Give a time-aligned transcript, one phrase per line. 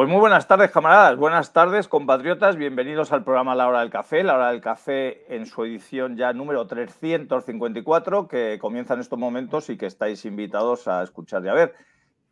[0.00, 1.18] Pues muy buenas tardes, camaradas.
[1.18, 2.56] Buenas tardes, compatriotas.
[2.56, 4.24] Bienvenidos al programa La Hora del Café.
[4.24, 9.68] La Hora del Café en su edición ya número 354, que comienza en estos momentos
[9.68, 11.74] y que estáis invitados a escuchar y a ver.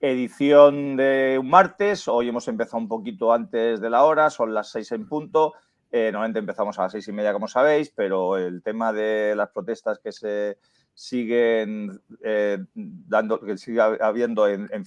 [0.01, 2.09] Edición de un martes.
[2.09, 5.53] Hoy hemos empezado un poquito antes de la hora, son las seis en punto.
[5.93, 9.51] Eh, normalmente empezamos a las seis y media, como sabéis, pero el tema de las
[9.51, 10.57] protestas que se
[10.95, 14.87] siguen eh, dando, que sigue habiendo en, en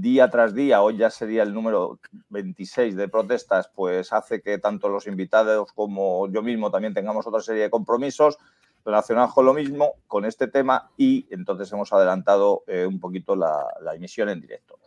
[0.00, 1.98] día tras día, hoy ya sería el número
[2.30, 7.42] 26 de protestas, pues hace que tanto los invitados como yo mismo también tengamos otra
[7.42, 8.38] serie de compromisos
[8.86, 13.66] relacionados con lo mismo, con este tema, y entonces hemos adelantado eh, un poquito la,
[13.82, 14.78] la, emisión en directo.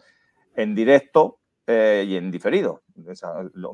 [0.56, 2.84] En directo eh, y en diferido,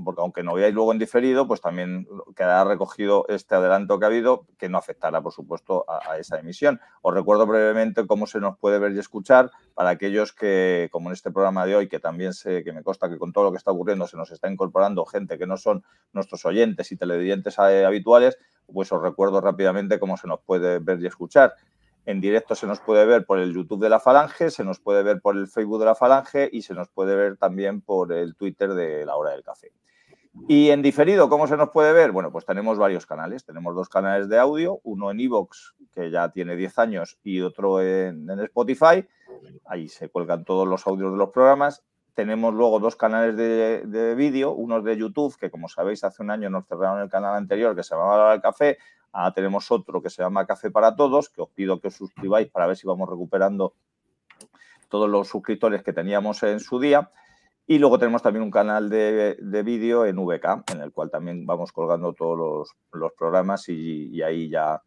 [0.06, 4.08] porque aunque no veáis luego en diferido, pues también quedará recogido este adelanto que ha
[4.08, 6.80] habido, que no afectará, por supuesto, a, a, esa emisión.
[7.02, 11.14] Os recuerdo brevemente cómo se nos puede ver y escuchar para aquellos que, como en
[11.14, 13.58] este programa de hoy, que también sé que me consta que con todo lo que
[13.58, 17.86] está ocurriendo se nos está incorporando gente que no son nuestros oyentes y televidentes eh,
[17.86, 18.38] habituales,
[18.72, 21.56] pues os recuerdo rápidamente cómo se nos puede ver y escuchar.
[22.06, 25.04] En directo se nos puede ver por el YouTube de la Falange, se nos puede
[25.04, 28.36] ver por el Facebook de la Falange y se nos puede ver también por el
[28.36, 29.72] Twitter de la hora del café.
[30.48, 32.12] Y en diferido, ¿cómo se nos puede ver?
[32.12, 33.44] Bueno, pues tenemos varios canales.
[33.44, 37.82] Tenemos dos canales de audio, uno en Evox, que ya tiene 10 años, y otro
[37.82, 39.06] en, Spotify.
[39.66, 41.84] Ahí se cuelgan todos los audios de los programas.
[42.14, 46.32] Tenemos luego dos canales de, de vídeo, uno de YouTube, que como sabéis, hace un
[46.32, 48.78] año nos cerraron el canal anterior, que se llamaba La Hora del Café.
[49.12, 52.50] Ahora tenemos otro que se llama Café para Todos, que os pido que os suscribáis
[52.50, 53.74] para ver si vamos recuperando
[54.90, 57.12] todos los suscriptores que teníamos en su día.
[57.68, 61.46] Y luego tenemos también un canal de, de vídeo en VK, en el cual también
[61.46, 64.82] vamos colgando todos los, los programas y, ahí ya,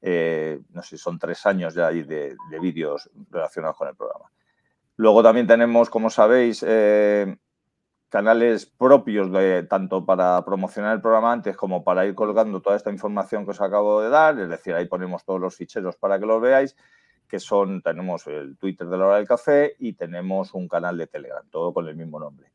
[0.00, 4.30] eh, no sé, son tres años ya de, de, vídeos relacionados con el programa.
[4.96, 7.36] Luego también tenemos, como sabéis, eh,
[8.10, 12.90] canales propios de tanto para promocionar el programa antes como para ir colgando toda esta
[12.90, 16.26] información que os acabo de dar, es decir, ahí ponemos todos los ficheros para que
[16.26, 16.76] los veáis,
[17.28, 21.06] que son, tenemos el Twitter de la hora del café y tenemos un canal de
[21.06, 22.50] Telegram, todo con el mismo nombre.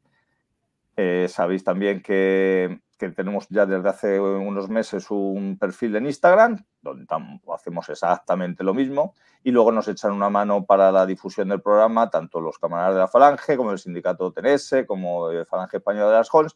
[0.97, 6.66] Eh, sabéis también que, que, tenemos ya desde hace unos meses un perfil en Instagram,
[6.81, 7.06] donde
[7.53, 9.13] hacemos exactamente lo mismo,
[9.44, 13.00] y luego nos echan una mano para la difusión del programa, tanto los camaradas de
[13.00, 16.55] la Falange, como el sindicato TNS, como el Falange Española de las Hons,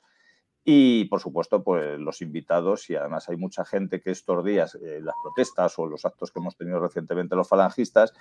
[0.64, 5.00] y por supuesto, pues los invitados, y además hay mucha gente que estos días, eh,
[5.02, 8.14] las protestas o los actos que hemos tenido recientemente los falangistas,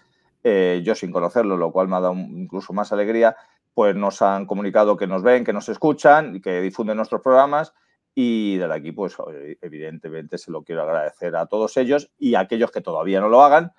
[0.43, 3.37] eh, yo sin conocerlo, lo cual me ha dado incluso más alegría,
[3.75, 7.75] pues nos han comunicado que nos ven, que nos escuchan y que difunden nuestros programas.
[8.15, 9.17] Y desde aquí, pues
[9.61, 13.43] evidentemente se lo quiero agradecer a todos ellos y a aquellos que todavía no lo
[13.43, 13.73] hagan,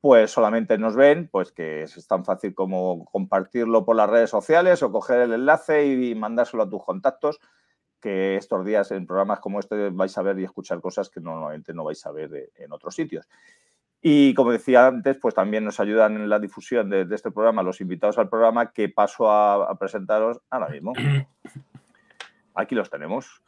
[0.00, 4.82] pues solamente nos ven, pues que es tan fácil como compartirlo por las redes sociales
[4.82, 7.40] o coger el enlace y mandárselo a tus contactos,
[8.00, 11.74] que estos días en programas como este vais a ver y escuchar cosas que normalmente
[11.74, 13.28] no vais a ver en otros sitios.
[14.02, 17.62] Y como decía antes, pues también nos ayudan en la difusión de, de este programa
[17.62, 20.94] los invitados al programa que paso a, a presentaros ahora mismo.
[22.54, 23.42] Aquí los tenemos.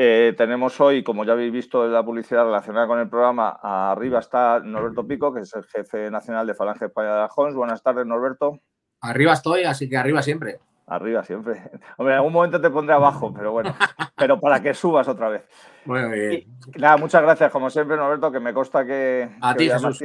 [0.00, 4.20] Eh, tenemos hoy, como ya habéis visto en la publicidad relacionada con el programa, arriba
[4.20, 7.56] está Norberto Pico, que es el jefe nacional de Falange España de la Jones.
[7.56, 8.60] Buenas tardes, Norberto.
[9.00, 10.60] Arriba estoy, así que arriba siempre.
[10.86, 11.68] Arriba siempre.
[11.98, 13.74] Hombre, en algún momento te pondré abajo, pero bueno,
[14.16, 15.42] pero para que subas otra vez.
[15.84, 16.32] Muy bien.
[16.32, 20.00] Y, nada, muchas gracias, como siempre, Norberto, que me consta que, a que ti, Jesús.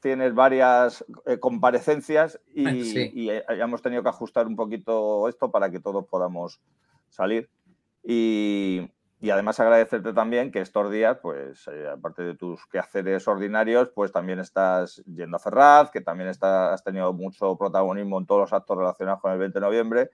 [0.00, 3.10] tienes varias eh, comparecencias y, Sí.
[3.12, 6.62] y eh, hemos tenido que ajustar un poquito esto para que todos podamos
[7.10, 7.50] salir.
[8.02, 8.88] Y,
[9.24, 14.12] y además agradecerte también que estos días, pues eh, aparte de tus quehaceres ordinarios, pues
[14.12, 18.52] también estás yendo a Ferraz, que también está, has tenido mucho protagonismo en todos los
[18.52, 20.10] actos relacionados con el 20 de noviembre.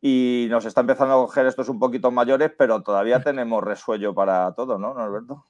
[0.00, 4.54] Y nos está empezando a coger estos un poquito mayores, pero todavía tenemos resuello para
[4.54, 5.44] todo, ¿no, Norberto?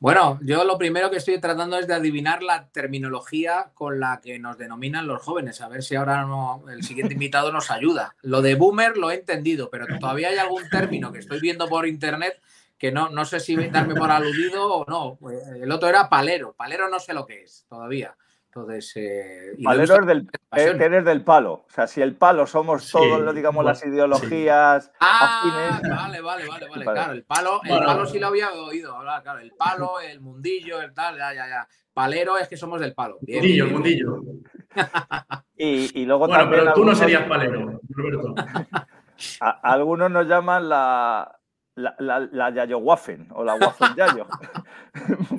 [0.00, 4.38] Bueno, yo lo primero que estoy tratando es de adivinar la terminología con la que
[4.38, 8.14] nos denominan los jóvenes, a ver si ahora no, el siguiente invitado nos ayuda.
[8.22, 11.88] Lo de boomer lo he entendido, pero todavía hay algún término que estoy viendo por
[11.88, 12.40] internet
[12.78, 15.18] que no, no sé si darme por aludido o no.
[15.60, 18.14] El otro era palero, palero no sé lo que es todavía.
[18.58, 21.52] Entonces, eh, palero es del, es, eres del palo.
[21.52, 22.92] O sea, si el palo somos sí.
[22.92, 24.86] todos, digamos, las ideologías.
[24.86, 24.90] Sí.
[25.00, 26.84] Ah, afines, vale, vale, vale, vale.
[26.84, 29.38] Claro, el palo, el palo sí lo había oído hablar, claro.
[29.38, 31.68] El palo, el mundillo, el tal, ya, ya, ya.
[31.94, 33.18] Palero es que somos del palo.
[33.20, 34.22] Bien, mundillo, el mundillo.
[35.56, 36.62] y, y, luego bueno, también.
[36.62, 38.34] pero tú algunos, no serías palero, Roberto.
[39.40, 41.34] A, algunos nos llaman la.
[41.74, 44.26] La, la, la Yayo Waffen o la Waffen Yayo.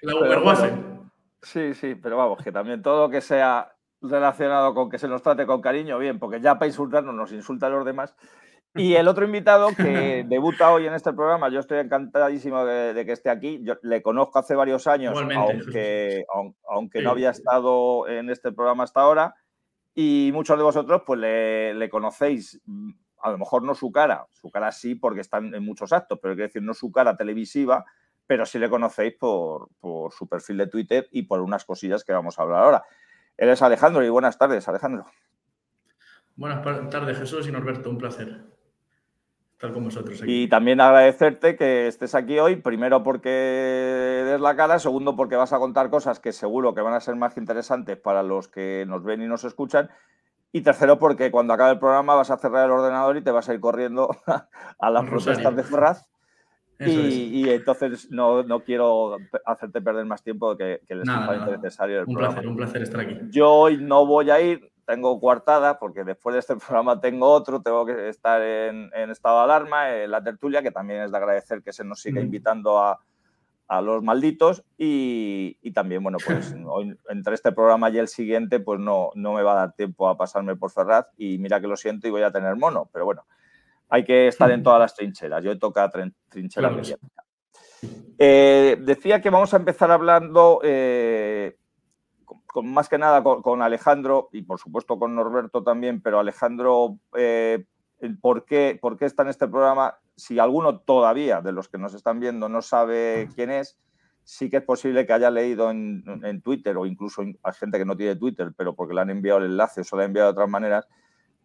[0.00, 1.03] la Uber Waffen.
[1.44, 5.22] Sí, sí, pero vamos, que también todo lo que sea relacionado con que se nos
[5.22, 8.14] trate con cariño, bien, porque ya para insultarnos nos insultan los demás.
[8.76, 13.12] Y el otro invitado que debuta hoy en este programa, yo estoy encantadísimo de, que
[13.12, 13.60] esté aquí.
[13.62, 16.26] Yo le conozco hace varios años, aunque,
[16.68, 19.34] aunque no había estado en este programa hasta ahora.
[19.94, 22.60] Y muchos de vosotros pues le, conocéis,
[23.22, 26.34] a lo mejor no su cara, su cara sí porque están en muchos actos, pero
[26.34, 27.84] quiero decir, no su cara televisiva,
[28.26, 32.12] pero sí le conocéis por, por su perfil de Twitter y por unas cosillas que
[32.12, 32.84] vamos a hablar ahora.
[33.36, 35.06] Él es Alejandro y buenas tardes, Alejandro.
[36.36, 38.54] Buenas tardes, Jesús y Norberto, un placer
[39.54, 40.20] estar con vosotros.
[40.26, 45.52] Y también agradecerte que estés aquí hoy, primero porque des la cara, segundo porque vas
[45.52, 49.04] a contar cosas que seguro que van a ser más interesantes para los que nos
[49.04, 49.90] ven y nos escuchan.
[50.52, 53.48] Y tercero, porque cuando acabe el programa vas a cerrar el ordenador y te vas
[53.48, 54.08] a ir corriendo
[54.78, 56.08] a las protestas de Ferraz.
[56.80, 62.14] Y, entonces no, quiero hacerte perder más tiempo que, que les parece necesario el un
[62.14, 63.18] Placer, un placer estar aquí.
[63.30, 67.62] Yo hoy no voy a ir, tengo coartada, porque después de este programa tengo otro,
[67.62, 71.62] tengo que estar en, estado de alarma, en la tertulia, que también es de agradecer
[71.62, 73.00] que se nos siga invitando a,
[73.82, 74.62] los malditos.
[74.78, 79.42] Y, también, bueno, pues hoy, entre este programa y el siguiente, pues no, no me
[79.42, 81.06] va a dar tiempo a pasarme por Ferraz.
[81.16, 83.24] Y mira que lo siento y voy a tener mono, pero bueno,
[83.94, 85.88] hay que estar en todas las trincheras, yo toca
[86.28, 86.76] trinchera
[88.18, 91.56] eh, decía que vamos a empezar hablando eh,
[92.46, 97.66] con, más que nada con, Alejandro y por supuesto con Norberto también, pero Alejandro, eh,
[98.20, 99.96] ¿por, qué, ¿por, qué, está en este programa?
[100.16, 103.78] Si alguno todavía de los que nos están viendo no sabe quién es,
[104.24, 107.96] sí que es posible que haya leído en, Twitter o incluso a gente que no
[107.96, 110.32] tiene Twitter, pero porque le han enviado el enlace o se lo han enviado de
[110.32, 110.88] otras maneras,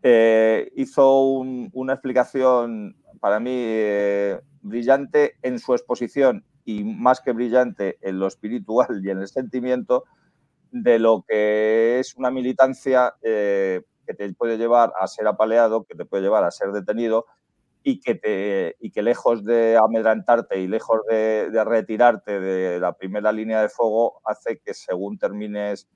[0.02, 7.98] eh, hizo una explicación para mí eh, brillante en su exposición y más que brillante
[8.02, 10.06] en lo espiritual y en el sentimiento
[10.72, 15.96] de lo que es una militancia eh, que te puede llevar a ser apaleado, que
[15.96, 17.26] te puede llevar a ser detenido
[17.84, 23.32] y que, te, y que lejos de amedrantarte y lejos de, retirarte de la primera
[23.32, 25.90] línea de fuego, hace que según termines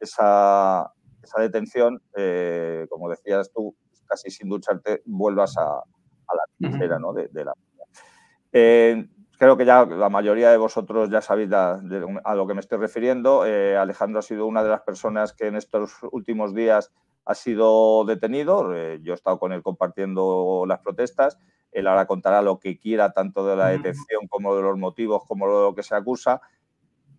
[0.00, 0.92] esa,
[1.24, 3.74] esa detención, eh, como decías tú,
[4.06, 7.12] casi sin ducharte, vuelvas a, la trinchera ¿no?
[7.12, 7.52] de, la...
[8.52, 9.06] Eh,
[9.38, 13.44] creo que ya la mayoría de vosotros ya sabéis a lo que me estoy refiriendo.
[13.46, 16.92] Eh, Alejandro ha sido una de las personas que en estos últimos días
[17.24, 18.74] ha sido detenido.
[18.74, 21.38] Eh, yo he estado con él compartiendo las protestas.
[21.72, 25.46] Él ahora contará lo que quiera, tanto de la detención como de los motivos, como
[25.46, 26.40] de lo que se acusa.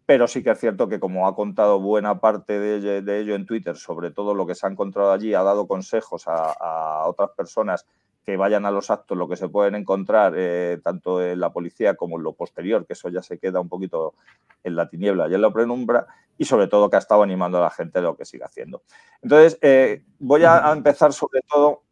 [0.06, 3.75] Pero sí que es cierto que, como ha contado buena parte de ello, en Twitter,
[3.75, 7.86] sobre todo lo que se ha encontrado allí, ha dado consejos a, a otras personas
[8.25, 11.96] que vayan a los actos, lo que se pueden encontrar eh, tanto en la policía
[11.96, 14.15] como en lo posterior, que eso ya se queda un poquito
[14.63, 17.62] en la tiniebla y en la penumbra, y sobre todo que ha estado animando a
[17.62, 18.82] la gente de lo que sigue haciendo.
[19.22, 21.84] Entonces, eh, voy a, empezar sobre todo,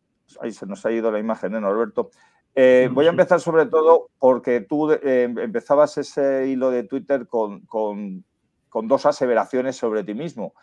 [0.42, 2.10] ahí se nos ha ido la imagen de Norberto,
[2.56, 8.24] eh, voy a empezar sobre todo porque tú empezabas ese hilo de Twitter con, con,
[8.70, 10.54] con dos aseveraciones sobre ti mismo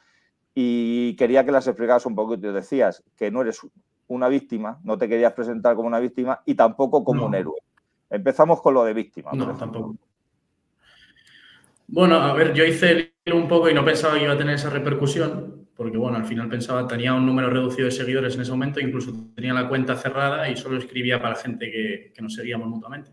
[0.55, 2.53] y quería que las explicaras un poquito.
[2.53, 3.61] Decías que no eres
[4.09, 7.61] una víctima, no te querías presentar como una víctima y tampoco como un héroe.
[8.11, 9.31] Empezamos con lo de víctima.
[9.33, 9.97] No, tampoco.
[11.87, 14.39] Bueno, a ver, yo hice el hilo un poco y no pensaba que iba a
[14.39, 18.43] tener esa repercusión, porque bueno, al final pensaba, tenía un número reducido de seguidores en
[18.43, 22.69] ese momento, incluso tenía la cuenta cerrada y solo escribía para gente que, nos seguíamos
[22.69, 23.11] mutuamente.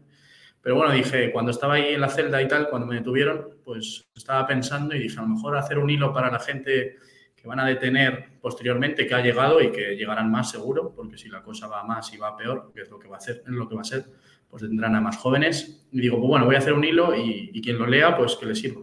[0.61, 4.09] Pero bueno, dije, cuando estaba ahí en la celda y tal, cuando me detuvieron, pues
[4.13, 6.97] estaba pensando y dije, a lo mejor hacer un hilo para la gente
[7.37, 11.29] que van a detener posteriormente, que ha llegado y que llegarán más seguro, porque si
[11.29, 13.53] la cosa va más y va peor, que es lo que va a hacer, es
[13.53, 14.07] lo que va a ser,
[14.49, 15.87] pues tendrán a más jóvenes.
[15.93, 18.45] Y digo, pues bueno, voy a hacer un hilo y, quien lo lea, pues que
[18.45, 18.81] le sirva.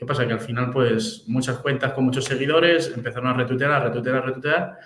[0.00, 0.26] ¿Qué pasa?
[0.26, 4.20] Que al final, pues muchas cuentas con muchos seguidores empezaron a retuitear, a retuitear, a
[4.22, 4.78] retuitear,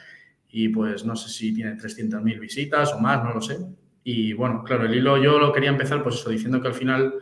[0.48, 3.58] y pues no sé si tiene 300.000 visitas o más, no lo sé.
[4.02, 7.14] Y bueno, claro, el hilo yo lo quería empezar, pues eso, diciendo que al final,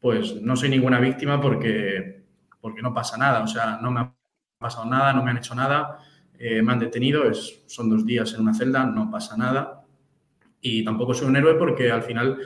[0.00, 2.24] pues no soy ninguna víctima porque,
[2.60, 4.14] porque no pasa nada, o sea, no me ha
[4.58, 5.96] pasado nada, no me han hecho nada,
[6.38, 9.82] eh, me han detenido, es, son dos días en una celda, no pasa nada.
[10.60, 12.36] Y tampoco soy un héroe porque al final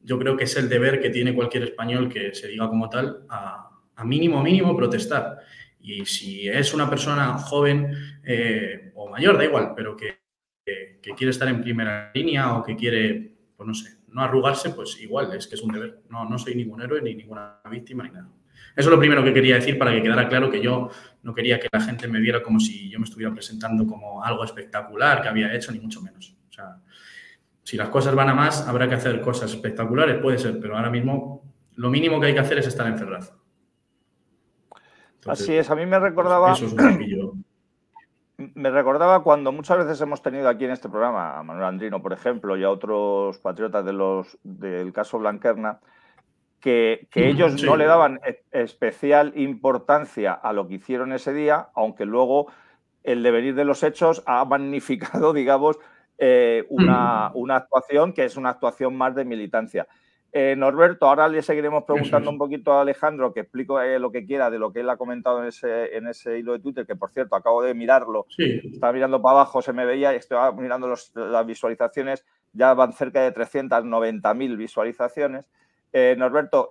[0.00, 3.24] yo creo que es el deber que tiene cualquier español que se diga como tal
[3.28, 3.68] a,
[4.04, 5.38] mínimo, mínimo protestar.
[5.80, 7.92] Y si es una persona joven
[8.24, 10.18] eh, o mayor, da igual, pero que,
[11.16, 15.32] quiere estar en primera línea o que quiere, pues no sé, no arrugarse, pues igual,
[15.34, 16.02] es que es un deber.
[16.10, 18.28] No, no soy ningún héroe ni ninguna víctima ni nada.
[18.76, 20.90] Eso es lo primero que quería decir para que quedara claro que yo
[21.22, 24.44] no quería que la gente me viera como si yo me estuviera presentando como algo
[24.44, 26.36] espectacular que había hecho, ni mucho menos.
[26.48, 26.76] O sea,
[27.62, 30.90] si las cosas van a más, habrá que hacer cosas espectaculares, puede ser, pero ahora
[30.90, 31.42] mismo
[31.74, 33.47] lo mínimo que hay que hacer es estar encerrado.
[35.26, 36.54] Así es, a mí me recordaba.
[38.38, 42.12] me recordaba cuando muchas veces hemos tenido aquí en este programa a Manuel Andrino, por
[42.12, 45.80] ejemplo, y a otros patriotas de los, del caso Blanquerna,
[46.60, 52.04] que, ellos no le daban e, especial importancia a lo que hicieron ese día, aunque
[52.04, 52.46] luego
[53.02, 55.78] el devenir de los hechos ha magnificado, digamos,
[56.18, 59.86] eh, una, una, actuación que es una actuación más de militancia.
[60.30, 64.26] Eh, Norberto, ahora le seguiremos preguntando un poquito a Alejandro que explique eh, lo que
[64.26, 66.96] quiera de lo que él ha comentado en ese, en ese hilo de Twitter, que
[66.96, 68.26] por cierto acabo de mirarlo.
[68.36, 73.22] Estaba mirando para abajo, se me veía y estoy mirando las visualizaciones, ya van cerca
[73.22, 75.46] de 390.000 visualizaciones.
[75.94, 76.68] Eh, Norberto,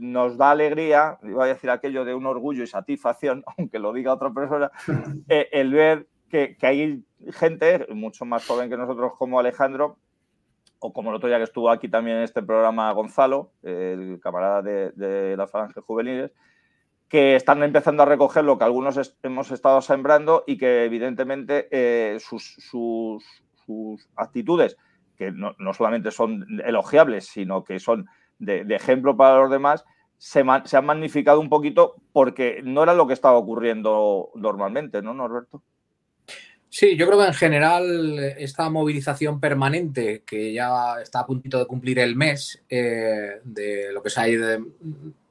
[0.00, 4.14] nos da alegría, iba a decir aquello de un orgullo y satisfacción, aunque lo diga
[4.14, 4.70] otra persona,
[5.28, 9.98] el ver que, que hay gente mucho más joven que nosotros como Alejandro
[10.82, 14.62] o como el otro día que estuvo aquí también en este programa Gonzalo, el camarada
[14.62, 16.32] de, las falanges juveniles,
[17.08, 22.18] que están empezando a recoger lo que algunos hemos estado sembrando y que evidentemente eh,
[22.18, 23.24] sus,
[24.16, 24.76] actitudes,
[25.16, 28.06] que no, solamente son elogiables, sino que son
[28.40, 29.84] de, ejemplo para los demás,
[30.18, 35.14] se, se, han magnificado un poquito porque no era lo que estaba ocurriendo normalmente, ¿no,
[35.14, 35.62] Norberto?
[36.74, 41.66] Sí, yo creo que en general esta movilización permanente, que ya está a puntito de
[41.66, 44.58] cumplir el mes, eh, de lo que se ha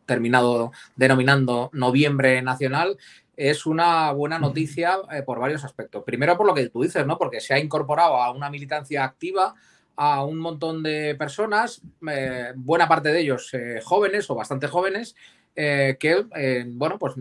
[0.06, 2.96] terminado denominando Noviembre Nacional,
[3.36, 6.04] es una buena noticia eh, por varios aspectos.
[6.04, 7.18] Primero por lo que tú dices, ¿no?
[7.18, 9.56] Porque se ha incorporado a una militancia activa
[9.96, 13.52] a un montón de personas, eh, buena parte de ellos
[13.84, 15.16] jóvenes o bastante jóvenes,
[15.54, 17.16] eh, que, eh, bueno, pues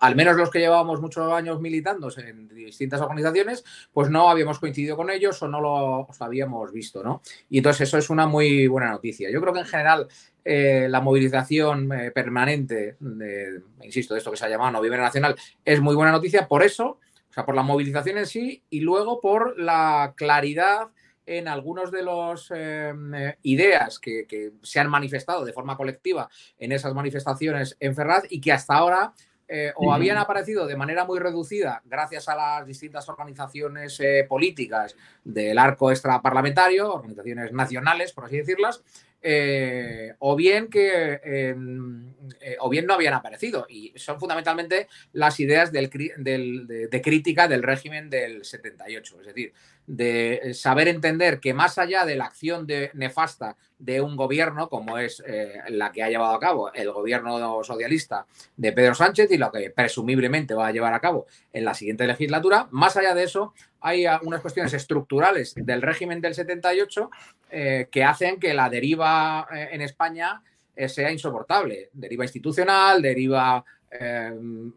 [0.00, 4.96] al menos los que llevábamos muchos años militando en distintas organizaciones, pues no habíamos coincidido
[4.96, 7.22] con ellos o no los habíamos visto, ¿no?
[7.48, 9.30] Y entonces eso es una muy buena noticia.
[9.30, 10.08] Yo creo que en general
[10.44, 15.80] eh, la movilización permanente, de, insisto, de esto que se ha llamado Noviembre Nacional, es
[15.80, 16.98] muy buena noticia por eso,
[17.30, 20.88] o sea, por la movilización en sí y luego por la claridad
[21.28, 26.72] en algunos de los em, eh, ideas que, se han manifestado de forma colectiva en
[26.72, 29.12] esas manifestaciones en Ferraz y que hasta ahora
[29.46, 34.94] eh, o habían aparecido de manera muy reducida gracias a las distintas organizaciones eh, políticas
[35.24, 38.82] del arco extraparlamentario, organizaciones nacionales, por así decirlas,
[39.20, 43.66] eh, o bien que em, eh, o bien no habían aparecido.
[43.68, 49.52] Y son fundamentalmente las ideas del, de, crítica del régimen del 78 es decir
[49.86, 55.22] de saber entender que más allá de la acción nefasta de un gobierno como es
[55.26, 58.26] eh, la que ha llevado a cabo el gobierno socialista
[58.58, 62.06] de Pedro Sánchez y lo que presumiblemente va a llevar a cabo en la siguiente
[62.06, 67.10] legislatura más allá de eso hay unas cuestiones estructurales del régimen del 78
[67.50, 70.42] eh, que hacen que la deriva eh, en España
[70.74, 71.90] eh, sea insoportable.
[71.92, 74.72] Deriva institucional, deriva em,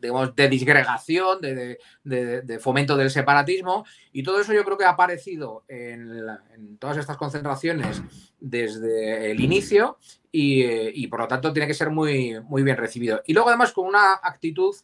[0.00, 6.78] de disgregación, de, fomento del separatismo, y todo eso yo creo que ha aparecido en,
[6.78, 8.02] todas estas concentraciones
[8.38, 9.98] desde el inicio
[10.32, 13.22] y, y, por lo tanto tiene que ser muy, muy bien recibido.
[13.26, 14.74] Y luego además con una actitud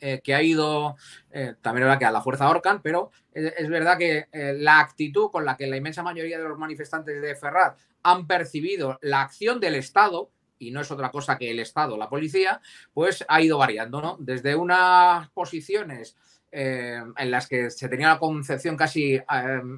[0.00, 0.96] eh, que ha ido,
[1.30, 5.44] eh, también que a la fuerza Orcan, pero es, verdad que eh, la actitud con
[5.44, 9.76] la que la inmensa mayoría de los manifestantes de Ferrat han percibido la acción del
[9.76, 12.60] Estado, y no es otra cosa que el Estado, la policía,
[12.92, 14.16] pues ha ido variando, ¿no?
[14.20, 16.16] Desde unas posiciones
[16.54, 19.18] en las que se tenía la concepción casi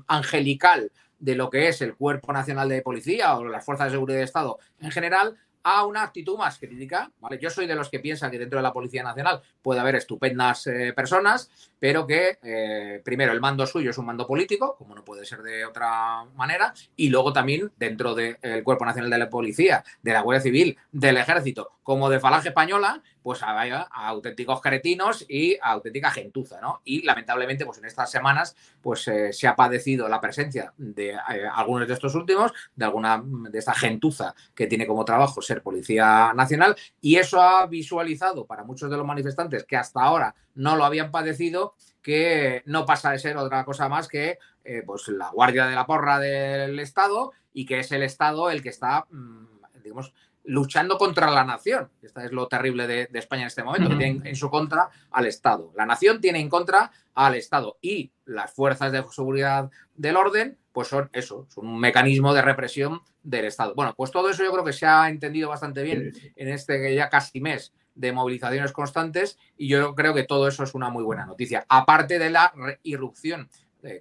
[0.08, 4.18] angelical de lo que es el Cuerpo Nacional de Policía o las Fuerzas de Seguridad
[4.18, 7.10] de Estado en general, a una actitud más crítica.
[7.18, 7.38] ¿vale?
[7.40, 10.66] Yo soy de los que piensan que dentro de la Policía Nacional puede haber estupendas
[10.66, 15.04] eh, personas, pero que eh, primero el mando suyo es un mando político, como no
[15.04, 19.82] puede ser de otra manera, y luego también dentro del Cuerpo Nacional de la Policía,
[20.02, 25.56] de la Guardia Civil, del Ejército, como de Falange Española, pues hay auténticos cretinos y
[25.62, 26.82] auténtica gentuza, ¿no?
[26.84, 31.16] Y lamentablemente, pues en estas semanas, pues eh, se ha padecido la presencia de
[31.54, 36.32] algunos de estos últimos, de alguna de esta gentuza que tiene como trabajo ser Policía
[36.34, 40.84] Nacional y eso ha visualizado para muchos de los manifestantes que hasta ahora no lo
[40.84, 45.66] habían padecido que no pasa de ser otra cosa más que eh, pues la guardia
[45.66, 49.46] de la porra del Estado y que es el Estado el que está, mm,
[49.82, 50.12] digamos,
[50.44, 51.90] luchando contra la nación.
[52.02, 55.26] Esta es lo terrible de, España en este momento, que tiene en su contra al
[55.26, 55.72] Estado.
[55.74, 60.88] La nación tiene en contra al Estado y las fuerzas de seguridad del orden, pues
[60.88, 63.74] son eso, son un mecanismo de represión del Estado.
[63.76, 67.08] Bueno, pues todo eso yo creo que se ha entendido bastante bien en este ya
[67.08, 71.26] casi mes de movilizaciones constantes y yo creo que todo eso es una muy buena
[71.26, 71.64] noticia.
[71.68, 72.52] Aparte de la
[72.82, 73.48] irrupción,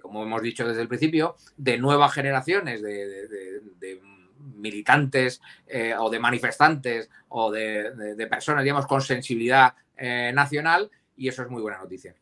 [0.02, 4.00] como hemos dicho desde el principio, de nuevas generaciones de,
[4.56, 11.42] militantes eh, o de manifestantes o de, personas, digamos, con sensibilidad eh, nacional y eso
[11.42, 12.16] es muy buena noticia.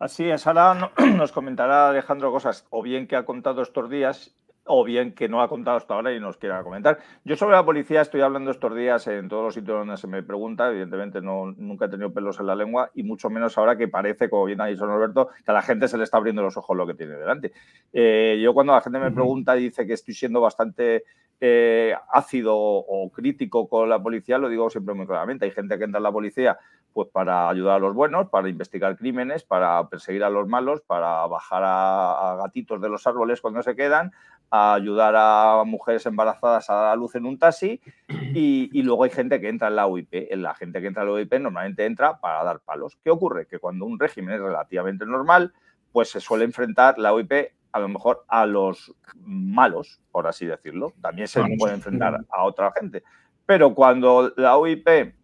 [0.00, 4.82] Así es, ahora nos comentará Alejandro cosas, o bien que ha contado estos días, o
[4.82, 7.00] bien que no ha contado hasta ahora y nos quiera comentar.
[7.22, 10.22] Yo sobre la policía estoy hablando estos días en todos los sitios donde se me
[10.22, 13.88] pregunta, evidentemente no, nunca he tenido pelos en la lengua y mucho menos ahora que
[13.88, 16.56] parece, como bien ha dicho Norberto, que a la gente se le está abriendo los
[16.56, 17.52] ojos lo que tiene delante.
[17.92, 21.04] Eh, yo cuando la gente me pregunta y dice que estoy siendo bastante
[21.42, 25.44] eh, ácido o crítico con la policía, lo digo siempre muy claramente.
[25.44, 26.58] Hay gente que entra en la policía
[26.92, 31.26] pues para ayudar a los buenos, para investigar crímenes, para perseguir a los malos, para
[31.26, 34.12] bajar a, gatitos de los árboles cuando se quedan,
[34.50, 39.40] a ayudar a mujeres embarazadas a dar luz en un taxi y, luego hay gente
[39.40, 40.28] que entra en la UIP.
[40.32, 42.98] La gente que entra en la UIP normalmente entra para dar palos.
[43.02, 43.46] ¿Qué ocurre?
[43.46, 45.52] Que cuando un régimen es relativamente normal,
[45.92, 47.32] pues se suele enfrentar la UIP
[47.72, 50.92] a lo mejor a los malos, por así decirlo.
[51.00, 53.04] También se puede enfrentar a otra gente.
[53.46, 55.14] Pero cuando la UIP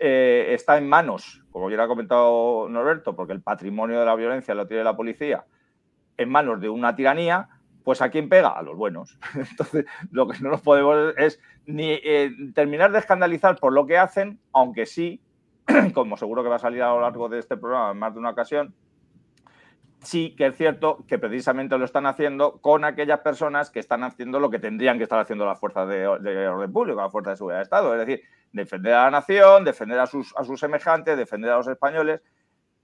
[0.00, 4.54] eh, está en manos, como ya ha comentado Norberto, porque el patrimonio de la violencia
[4.54, 5.44] lo tiene la policía,
[6.16, 7.48] en manos de una tiranía,
[7.84, 8.48] pues ¿a quién pega?
[8.48, 9.18] A los buenos.
[9.34, 13.98] Entonces, lo que no nos podemos es ni eh, terminar de escandalizar por lo que
[13.98, 15.20] hacen, aunque sí,
[15.94, 18.20] como seguro que va a salir a lo largo de este programa en más de
[18.20, 18.74] una ocasión,
[20.02, 24.40] sí que es cierto que precisamente lo están haciendo con aquellas personas que están haciendo
[24.40, 27.58] lo que tendrían que estar haciendo las fuerzas de, orden público, las fuerzas de seguridad
[27.58, 27.92] de Estado.
[27.94, 31.68] Es decir, defender a la nación, defender a sus, a sus semejantes, defender a los
[31.68, 32.20] españoles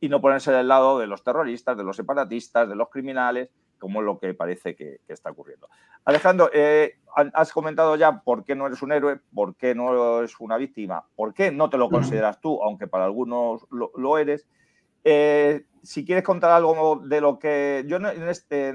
[0.01, 3.51] y no ponerse del lado de los terroristas, de los separatistas, de los criminales,
[3.83, 5.69] como lo que parece que, está ocurriendo.
[6.05, 6.99] Alejandro, eh,
[7.35, 11.05] has comentado ya por qué no eres un héroe, por qué no eres una víctima,
[11.17, 14.47] por qué no te lo consideras tú, aunque para algunos lo, eres.
[15.05, 18.69] Eh, si quieres contar algo de lo que yo en, este,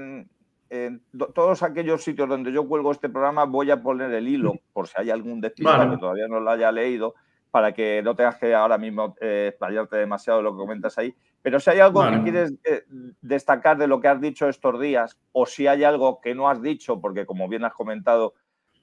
[0.70, 1.02] en,
[1.34, 4.94] todos aquellos sitios donde yo cuelgo este programa voy a poner el hilo por si
[4.98, 7.14] hay algún despistado que todavía no lo haya leído
[7.50, 11.14] para que no tengas que ahora mismo eh, explayarte demasiado lo que comentas ahí.
[11.40, 12.84] Pero si hay algo que quieres eh,
[13.22, 16.60] destacar de lo que has dicho estos días o si hay algo que no has
[16.60, 18.34] dicho, porque como bien has comentado,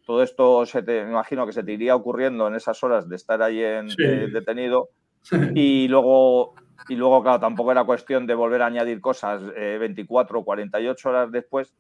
[0.05, 3.15] todo esto se te, me imagino que se te iría ocurriendo en esas horas de
[3.15, 4.89] estar ahí en, eh, detenido.
[5.55, 6.53] Y luego
[6.87, 11.31] y luego, claro, tampoco era cuestión de volver a añadir cosas 24 o 48 horas
[11.31, 11.73] después.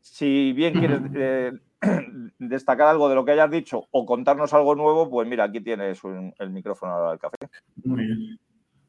[0.00, 1.52] Si bien quieres eh,
[2.38, 6.00] destacar algo de lo que hayas dicho o contarnos algo nuevo, pues mira, aquí tienes
[6.38, 7.36] el micrófono del café.
[7.84, 8.38] Muy bien.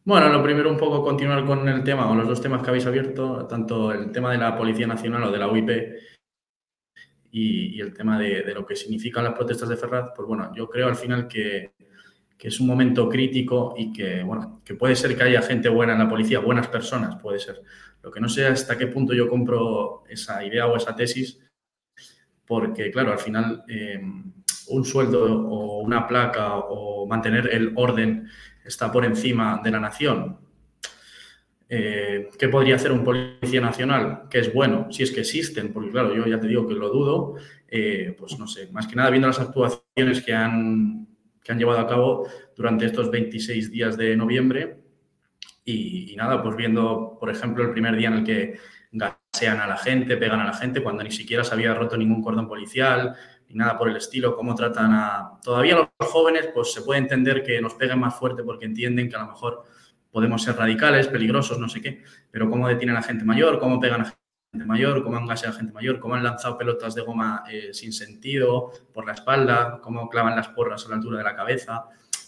[0.04, 2.86] Bueno, lo primero un poco continuar con el tema, con los dos temas que habéis
[2.86, 5.70] abierto, tanto el tema de la Policía Nacional o de la UIP
[7.32, 10.70] y, el tema de, de, lo que significan las protestas de Ferraz, pues bueno, yo
[10.70, 11.75] creo al final que
[12.38, 15.94] que es un momento crítico y que, bueno, que puede ser que haya gente buena
[15.94, 17.62] en la policía, buenas personas, puede ser.
[18.04, 21.40] Lo que no sé hasta qué punto yo compro esa idea o esa tesis,
[22.46, 24.00] porque, claro, al final eh,
[24.68, 28.28] un sueldo o una placa o mantener el orden
[28.64, 30.38] está por encima de la nación.
[31.68, 34.24] Eh, ¿Qué podría hacer un policía nacional?
[34.30, 36.90] Que es bueno, si es que existen, porque claro, yo ya te digo que lo
[36.90, 37.36] dudo,
[37.68, 41.08] eh, pues no sé, más que nada viendo las actuaciones que han
[41.46, 44.80] que han llevado a cabo durante estos 26 días de noviembre.
[45.64, 48.60] Y, nada, pues viendo, por ejemplo, el primer día en el que
[48.92, 52.24] gasean a la gente, pegan a la gente, cuando ni siquiera se había roto ningún
[52.24, 53.16] cordón policial,
[53.48, 55.40] ni nada por el estilo, cómo tratan a...
[55.44, 59.16] Todavía los jóvenes, pues se puede entender que nos peguen más fuerte porque entienden que
[59.16, 59.64] a lo mejor
[60.10, 64.02] podemos ser radicales, peligrosos, no sé qué, pero cómo detienen a gente mayor, cómo pegan
[64.02, 64.06] a
[64.64, 67.92] mayor, cómo han gaseado a gente mayor, cómo han lanzado pelotas de goma eh, sin
[67.92, 71.86] sentido por la espalda, cómo clavan las porras a la altura de la cabeza.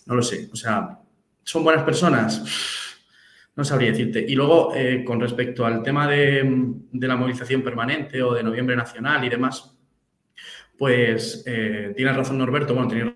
[0.08, 0.50] No lo sé.
[0.52, 1.00] O sea,
[1.44, 2.44] ¿son buenas personas?
[3.56, 4.26] No sabría decirte.
[4.28, 6.44] Y luego, eh, con respecto al tema de,
[6.92, 9.78] la movilización permanente o de noviembre nacional y demás,
[10.78, 13.13] pues eh, tienes razón Norberto, bueno, tienes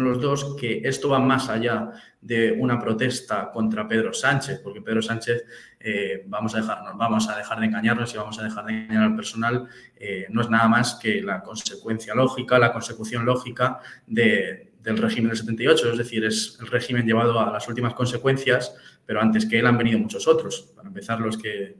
[0.00, 5.02] los dos que esto va más allá de una protesta contra Pedro Sánchez, porque Pedro
[5.02, 5.44] Sánchez,
[5.80, 9.04] eh, vamos, a dejarnos, vamos a dejar de engañarnos y vamos a dejar de engañar
[9.04, 14.68] al personal, eh, no es nada más que la consecuencia lógica, la consecución lógica del
[14.98, 18.74] régimen del 78, es decir, es el régimen llevado a las últimas consecuencias,
[19.04, 21.76] pero antes que él han venido muchos otros, para empezar los que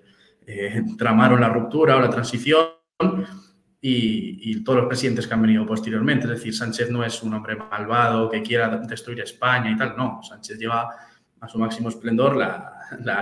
[0.46, 2.66] eh, tramaron la ruptura o la transición
[3.84, 6.26] y, todos los presidentes que han venido posteriormente.
[6.26, 9.96] Es decir, Sánchez no es un hombre malvado que quiera destruir España y tal.
[9.96, 10.88] No, Sánchez lleva
[11.40, 12.68] a su máximo esplendor la,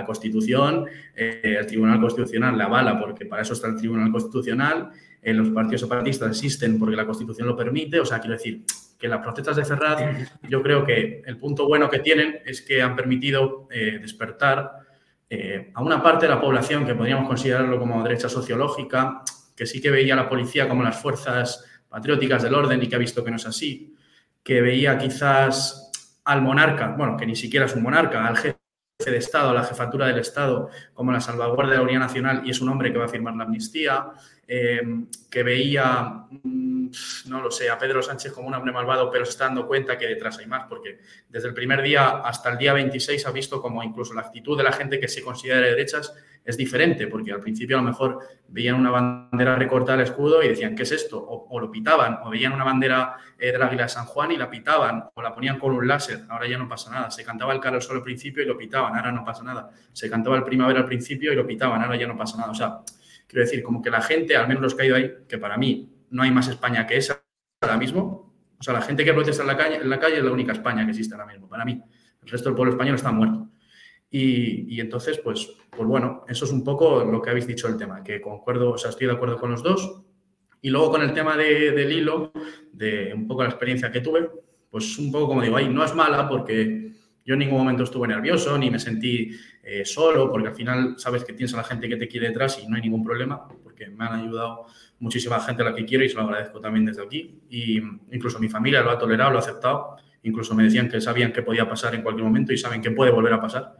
[0.05, 4.89] Constitución, eh, el Tribunal Constitucional la avala porque para eso está el Tribunal Constitucional,
[5.21, 7.99] eh, los partidos separatistas existen porque la Constitución lo permite.
[7.99, 8.63] O sea, quiero decir
[8.99, 12.81] que las protestas de Ferraz, yo creo que el punto bueno que tienen es que
[12.81, 14.73] han permitido eh, despertar
[15.73, 19.23] a una parte de la población que podríamos considerarlo como derecha sociológica,
[19.61, 22.95] que sí que veía a la policía como las fuerzas patrióticas del orden y que
[22.95, 23.95] ha visto que no es así,
[24.41, 25.91] que veía quizás
[26.25, 28.57] al monarca, bueno, que ni siquiera es un monarca, al jefe
[29.05, 32.59] de Estado, la jefatura del Estado, como la salvaguardia de la unidad nacional y es
[32.59, 34.07] un hombre que va a firmar la amnistía,
[34.47, 34.81] eh,
[35.29, 36.25] que veía,
[37.27, 39.97] no lo sé, a Pedro Sánchez como un hombre malvado, pero se está dando cuenta
[39.97, 40.99] que detrás hay más, porque
[41.29, 44.63] desde el primer día hasta el día 26 ha visto como incluso la actitud de
[44.63, 48.19] la gente que se considera de derechas es diferente, porque al principio a lo mejor
[48.47, 51.23] veían una bandera recortada al escudo y decían, ¿qué es esto?
[51.23, 54.49] O, lo pitaban, o veían una bandera eh, del águila de San Juan y la
[54.49, 57.11] pitaban, o la ponían con un láser, ahora ya no pasa nada.
[57.11, 59.69] Se cantaba el Carol al sol al principio y lo pitaban, ahora no pasa nada.
[59.93, 62.51] Se cantaba el primavera al principio y lo pitaban, ahora ya no pasa nada.
[62.51, 62.79] O sea,
[63.27, 65.57] quiero decir, como que la gente, al menos los que ha ido ahí, que para
[65.57, 67.23] mí no hay más España que esa
[67.61, 70.31] ahora mismo, o sea, la gente que protesta en la calle, la calle es la
[70.31, 71.81] única España que existe ahora mismo, para mí.
[72.21, 73.49] El resto del pueblo español está muerto.
[74.11, 78.03] Y, entonces, pues, pues bueno, eso es un poco lo que habéis dicho el tema,
[78.03, 80.03] que concuerdo, o sea, estoy de acuerdo con los dos.
[80.61, 82.31] Y luego con el tema del hilo,
[82.71, 84.29] de un poco la experiencia que tuve,
[84.69, 86.91] pues un poco como digo, ahí no es mala porque
[87.25, 89.31] yo en ningún momento estuve nervioso ni me sentí
[89.63, 92.59] eh, solo, porque al final sabes que tienes a la gente que te quiere detrás
[92.61, 93.47] y no hay ningún problema,
[93.89, 94.65] me han ayudado
[94.99, 97.41] muchísima gente a la que quiero y se lo agradezco también desde aquí.
[97.49, 97.77] Y
[98.11, 99.97] incluso mi familia lo ha tolerado, lo ha aceptado.
[100.23, 103.11] Incluso me decían que sabían que podía pasar en cualquier momento y saben que puede
[103.11, 103.75] volver a pasar.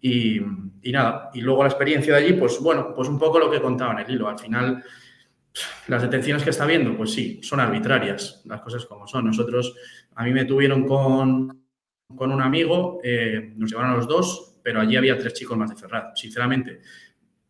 [0.00, 0.40] Y,
[0.84, 3.92] nada, y luego la experiencia de allí, pues bueno, pues un poco lo que contaba
[3.92, 4.28] en el hilo.
[4.28, 4.82] Al final,
[5.88, 9.26] las detenciones que está viendo, pues sí, son arbitrarias, las cosas como son.
[9.26, 9.74] Nosotros,
[10.14, 11.64] a mí me tuvieron con,
[12.16, 15.70] con un amigo, eh, nos llevaron a los dos, pero allí había tres chicos más
[15.70, 16.18] de Ferraz.
[16.18, 16.80] Sinceramente,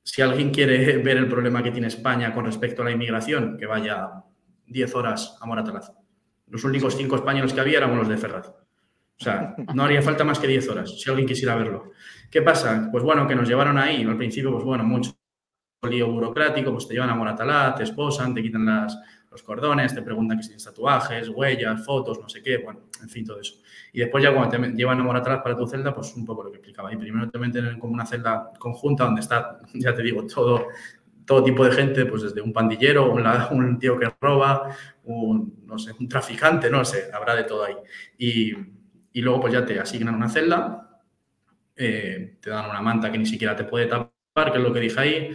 [0.02, 3.66] si alguien quiere ver el problema que tiene España con respecto a la inmigración, que
[3.66, 4.10] vaya
[4.66, 5.92] 10 horas a Moratalaz.
[6.48, 8.48] Los únicos cinco españoles que había eran los de Ferraz.
[8.48, 11.92] O sea, no haría falta más que 10 horas, si alguien quisiera verlo.
[12.30, 12.88] ¿Qué pasa?
[12.90, 15.12] Pues bueno, que nos llevaron ahí, al principio, pues bueno, mucho
[15.88, 18.66] lío burocrático, pues te llevan a Moratalá, te esposan, te quitan
[19.30, 23.08] los cordones, te preguntan que si tienes tatuajes, huellas, fotos, no sé qué, bueno, en
[23.08, 23.54] fin, todo eso.
[23.92, 26.50] Y después ya cuando te llevan a Moratalá para tu celda, pues un poco lo
[26.50, 26.96] que explicaba ahí.
[26.96, 30.68] Primero te meten como una celda conjunta donde está, ya te digo, todo,
[31.24, 34.74] todo tipo de gente, pues desde un pandillero, un, un tío que roba,
[35.04, 37.76] un, no sé, un traficante, no sé, habrá de todo ahí.
[38.18, 38.52] Y,
[39.12, 40.86] y luego pues ya te asignan una celda
[41.82, 44.80] eh, te dan una manta que ni siquiera te puede tapar, que es lo que
[44.80, 45.30] dije ahí,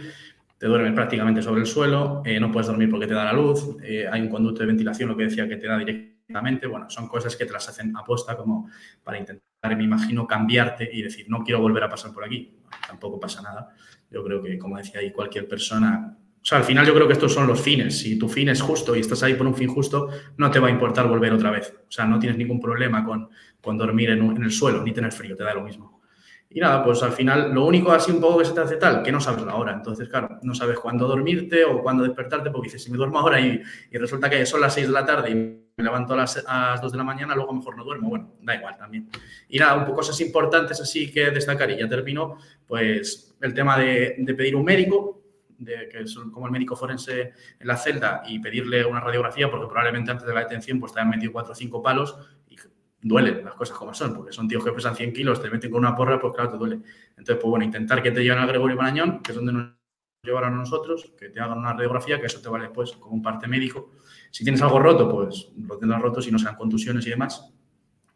[0.56, 3.76] te duermes prácticamente sobre el suelo, eh, no puedes dormir porque te da la luz,
[3.82, 7.08] eh, hay un conducto de ventilación, lo que decía que te da directamente, bueno, son
[7.08, 8.68] cosas que te las hacen aposta como
[9.02, 13.18] para intentar, me imagino, cambiarte y decir, no quiero volver a pasar por aquí, tampoco
[13.18, 13.68] pasa nada.
[14.10, 17.14] Yo creo que, como decía ahí, cualquier persona o sea, al final yo creo que
[17.14, 17.98] estos son los fines.
[17.98, 20.68] Si tu fin es justo y estás ahí por un fin justo, no te va
[20.68, 21.74] a importar volver otra vez.
[21.76, 25.10] O sea, no tienes ningún problema con, con dormir en, en, el suelo ni tener
[25.10, 26.02] frío, te da lo mismo.
[26.48, 29.02] Y nada, pues al final lo único así un poco que se te hace tal,
[29.02, 29.72] que no sabes la hora.
[29.72, 33.40] Entonces, claro, no sabes cuándo dormirte o cuándo despertarte, porque dices, si me duermo ahora
[33.40, 33.60] y,
[33.90, 36.70] y resulta que son las 6 de la tarde y me levanto a las, a
[36.70, 38.08] las 2 de la mañana, luego mejor no duermo.
[38.08, 39.10] Bueno, da igual también.
[39.48, 43.78] Y nada, un poco cosas importantes así que destacar y ya termino, pues el tema
[43.78, 45.22] de, pedir un médico,
[45.58, 49.66] de que es como el médico forense en la celda y pedirle una radiografía, porque
[49.66, 52.16] probablemente antes de la detención pues te hayan metido cuatro o cinco palos
[52.48, 52.56] y
[53.02, 55.80] duelen las cosas como son, porque son tíos que pesan 100 kilos, te meten con
[55.80, 56.80] una porra, pues claro, te duele.
[57.10, 59.76] Entonces, pues bueno, intentar que te lleven a Gregorio Marañón, que es donde nos
[60.22, 63.22] llevaron a nosotros, que te hagan una radiografía, que eso te vale después como un
[63.22, 63.92] parte médico.
[64.30, 67.52] Si tienes algo roto, pues lo tendrás roto, si no sean contusiones y demás.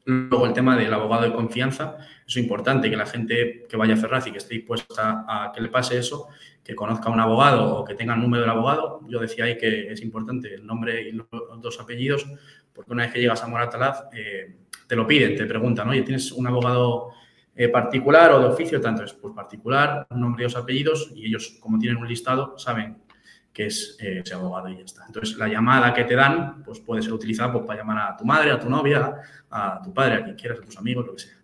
[0.04, 3.96] Luego el tema del abogado de confianza, es importante, que la gente que vaya a
[3.96, 6.28] Ferraz y que esté dispuesta a que le pase eso,
[6.64, 9.00] que conozca a un abogado o que tenga el número del abogado.
[9.08, 11.26] Yo decía ahí que es importante el nombre y los
[11.58, 12.26] dos apellidos,
[12.72, 16.32] porque una vez que llegas a Moratalaz, eh, te lo piden, te preguntan, oye, ¿tienes
[16.32, 17.10] un abogado
[17.54, 18.80] eh, particular o de oficio?
[18.80, 22.58] Tanto es pues, particular, un nombre y dos apellidos, y ellos, como tienen un listado,
[22.58, 22.96] saben
[23.52, 25.04] que es eh, ese abogado y ya está.
[25.06, 28.24] Entonces, la llamada que te dan, pues puede ser utilizada pues, para llamar a tu
[28.24, 29.16] madre, a tu novia,
[29.50, 31.36] a tu padre, a quien quieras, a tus amigos, lo que sea.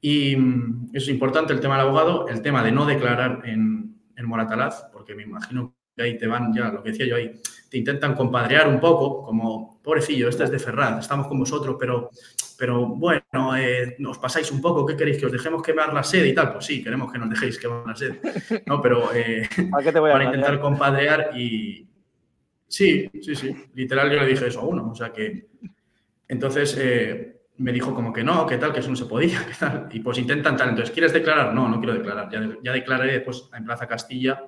[0.00, 3.96] Y mm, eso es importante, el tema del abogado, el tema de no declarar en,
[4.16, 7.32] en Moratalaz, porque me imagino que ahí te van ya, lo que decía yo ahí,
[7.68, 12.10] te intentan compadrear un poco, como, pobrecillo, este es de Ferraz, estamos con vosotros, pero,
[12.58, 15.18] pero bueno, eh, nos pasáis un poco, ¿qué queréis?
[15.18, 16.52] ¿Que os dejemos quemar la sede y tal?
[16.52, 18.20] Pues sí, queremos que nos dejéis quemar la sede,
[18.66, 18.80] ¿no?
[18.80, 21.86] Pero eh, para intentar compadrear y...
[22.66, 25.48] Sí, sí, sí, literal yo le dije eso a uno, o sea que...
[26.28, 29.54] Entonces eh, me dijo como que no, que tal, que eso no se podía, que
[29.58, 31.52] tal, y pues intentan tal, entonces, ¿quieres declarar?
[31.52, 34.44] No, no quiero declarar, ya, ya declararé después en Plaza Castilla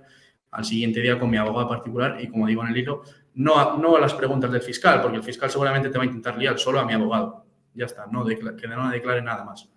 [0.52, 3.02] al siguiente día con mi abogado particular y como digo en el hilo,
[3.34, 6.06] no a, no a las preguntas del fiscal, porque el fiscal seguramente te va a
[6.06, 7.44] intentar liar solo a mi abogado.
[7.74, 9.68] Ya está, no que no declare nada más.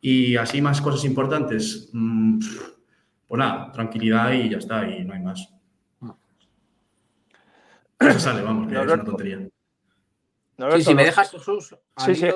[0.00, 2.40] Y así más cosas importantes, mm,
[3.28, 5.52] pues nada, tranquilidad y ya está, y no hay más.
[8.00, 9.38] Eso sale, vamos, que es una tontería.
[10.76, 12.26] sí, si me dejas, Jesús, sí, sí,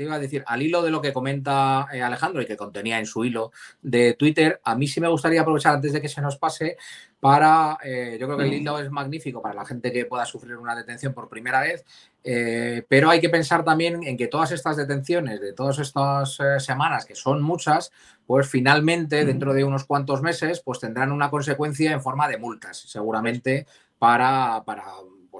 [0.00, 2.98] te iba a decir, al hilo de lo que comenta eh, Alejandro y que contenía
[2.98, 6.22] en su hilo de Twitter, a mí sí me gustaría aprovechar antes de que se
[6.22, 6.78] nos pase
[7.20, 10.56] para, eh, yo creo que el hilo es magnífico para la gente que pueda sufrir
[10.56, 11.84] una detención por primera vez,
[12.24, 17.04] eh, pero hay que pensar también en que todas estas detenciones de todas estas semanas,
[17.04, 17.92] que son muchas,
[18.26, 22.78] pues finalmente dentro de unos cuantos meses, pues tendrán una consecuencia en forma de multas,
[22.78, 23.66] seguramente
[23.98, 24.82] para, para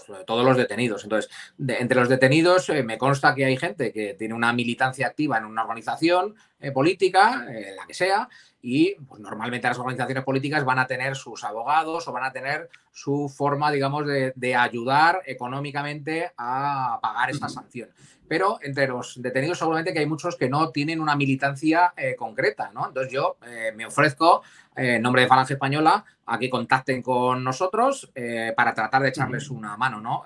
[0.06, 1.04] pues, todos los detenidos.
[1.04, 1.30] Entonces,
[1.66, 5.44] entre los detenidos eh, me consta que hay gente que tiene una militancia activa en
[5.44, 8.28] una organización eh, política, eh, la que sea,
[8.62, 12.68] y pues, normalmente las organizaciones políticas van a tener sus abogados o van a tener
[12.92, 17.88] su forma, digamos, de, de ayudar económicamente a pagar esta sanción
[18.28, 22.86] pero entre los detenidos seguramente que hay muchos que no tienen una militancia concreta, ¿no?
[22.86, 23.38] Entonces yo
[23.74, 24.42] me ofrezco
[24.76, 29.50] en nombre de Falange Española a que contacten con nosotros eh, para tratar de echarles
[29.50, 30.24] una mano, ¿no?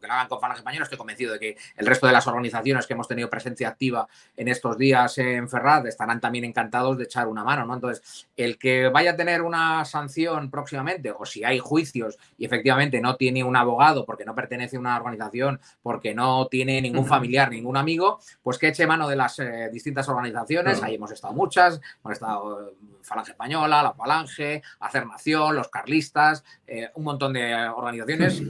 [0.00, 2.26] Eh, que lo hagan con Falange Española, estoy convencido de que el resto de las
[2.26, 7.04] organizaciones que hemos tenido presencia activa en estos días en Ferrad estarán también encantados de
[7.04, 7.74] echar una mano, ¿no?
[7.74, 13.00] Entonces, el que vaya a tener una sanción próximamente, o si hay juicios y efectivamente
[13.00, 17.50] no tiene un abogado porque no pertenece a una organización, porque no tiene ningún familiar,
[17.50, 20.82] ningún amigo, pues que eche mano de las eh, distintas organizaciones.
[20.82, 26.44] Ahí hemos estado muchas, hemos estado eh, Falange Española, la Falange, Hacer Nación, los Carlistas,
[26.66, 28.42] eh, un montón de organizaciones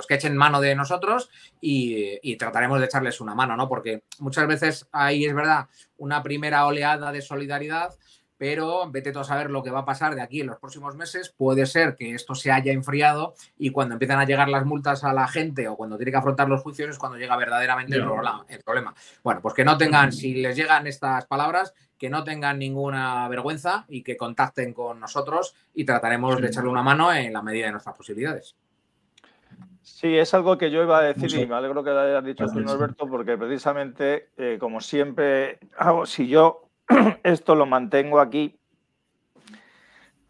[0.00, 1.28] pues que echen mano de nosotros
[1.60, 3.68] y, trataremos de echarles una mano, ¿no?
[3.68, 5.66] Porque muchas veces ahí es verdad
[5.98, 7.92] una primera oleada de solidaridad,
[8.38, 10.96] pero vete tú a saber lo que va a pasar de aquí en los próximos
[10.96, 11.34] meses.
[11.36, 15.12] Puede ser que esto se haya enfriado y cuando empiezan a llegar las multas a
[15.12, 18.04] la gente o cuando tiene que afrontar los juicios es cuando llega verdaderamente el,
[18.64, 23.28] problema, Bueno, pues que no tengan, si les llegan estas palabras, que no tengan ninguna
[23.28, 27.66] vergüenza y que contacten con nosotros y trataremos de echarle una mano en la medida
[27.66, 28.56] de nuestras posibilidades.
[29.82, 32.46] Sí, es algo que yo iba a decir y me alegro que lo hayas dicho
[32.46, 36.68] tú, Norberto, porque precisamente, eh, como siempre hago, si yo
[37.22, 38.60] esto lo mantengo aquí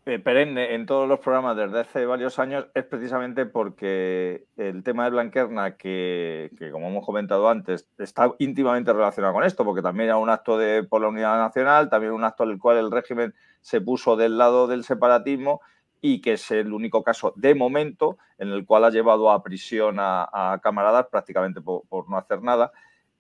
[0.07, 5.05] eh, perenne en todos los programas desde hace varios años, es precisamente porque el tema
[5.05, 10.09] de Blanquerna, que, que, como hemos comentado antes, está íntimamente relacionado con esto, porque también
[10.09, 12.91] era un acto de, por la unidad nacional, también un acto en el cual el
[12.91, 15.61] régimen se puso del lado del separatismo
[16.01, 19.97] y que es el único caso de momento en el cual ha llevado a prisión
[19.99, 22.73] a, camaradas prácticamente por, no hacer nada.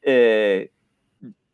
[0.02, 0.70] Eh,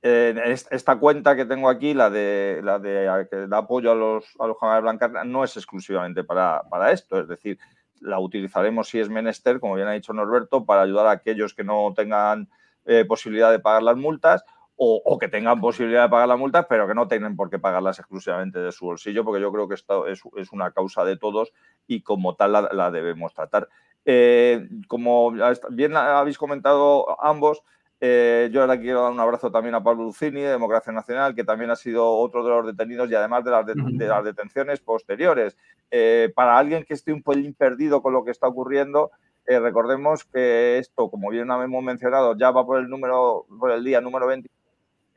[0.02, 3.08] esta cuenta que tengo aquí, la de, la de,
[3.50, 7.58] apoyo a los, a los camaradas no es exclusivamente para, esto, es decir,
[8.00, 11.64] la utilizaremos si es menester, como bien ha dicho Norberto, para ayudar a aquellos que
[11.64, 12.48] no tengan
[12.84, 14.44] eh, posibilidad de pagar las multas
[14.78, 17.98] o, que tengan posibilidad de pagar la multa, pero que no tengan por qué pagarlas
[17.98, 21.52] exclusivamente de su bolsillo, porque yo creo que esto es, una causa de todos
[21.86, 23.68] y como tal la, debemos tratar.
[24.04, 25.32] Eh, como
[25.70, 27.62] bien habéis comentado ambos,
[28.00, 31.44] eh, yo ahora quiero dar un abrazo también a Pablo Lucini, de Democracia Nacional, que
[31.44, 35.56] también ha sido otro de los detenidos y además de las, detenciones posteriores.
[35.90, 39.10] Eh, para alguien que esté un pelín perdido con lo que está ocurriendo,
[39.46, 44.00] recordemos que esto, como bien hemos mencionado, ya va por el número, por el día
[44.00, 44.50] número 20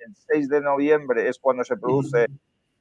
[0.06, 2.26] el 6 de noviembre es cuando se produce,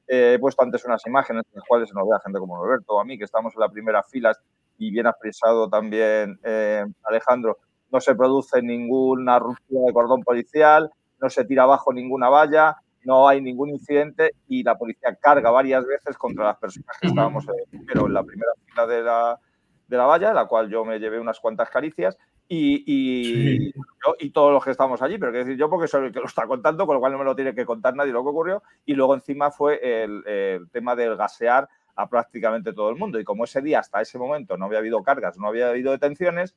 [0.07, 2.57] eh, he puesto antes unas imágenes en las cuales se nos ve a gente como
[2.57, 4.33] Roberto o a mí, que estamos en la primera fila
[4.77, 7.57] y bien expresado también eh, Alejandro,
[7.91, 13.27] no se produce ninguna ruptura de cordón policial, no se tira abajo ninguna valla, no
[13.27, 18.07] hay ningún incidente y la policía carga varias veces contra las personas que estábamos primero
[18.07, 19.39] en la primera fila de la,
[19.87, 22.17] de la valla, la cual yo me llevé unas cuantas caricias,
[22.51, 23.71] y,
[24.19, 26.25] y, todos los que estamos allí, pero que decir yo porque soy el que lo
[26.25, 28.63] está contando, con lo cual no me lo tiene que contar nadie lo que ocurrió.
[28.87, 33.19] Y luego encima fue el, tema del gasear a prácticamente todo el mundo.
[33.19, 36.55] Y como ese día, hasta ese momento, no había habido cargas, no había habido detenciones,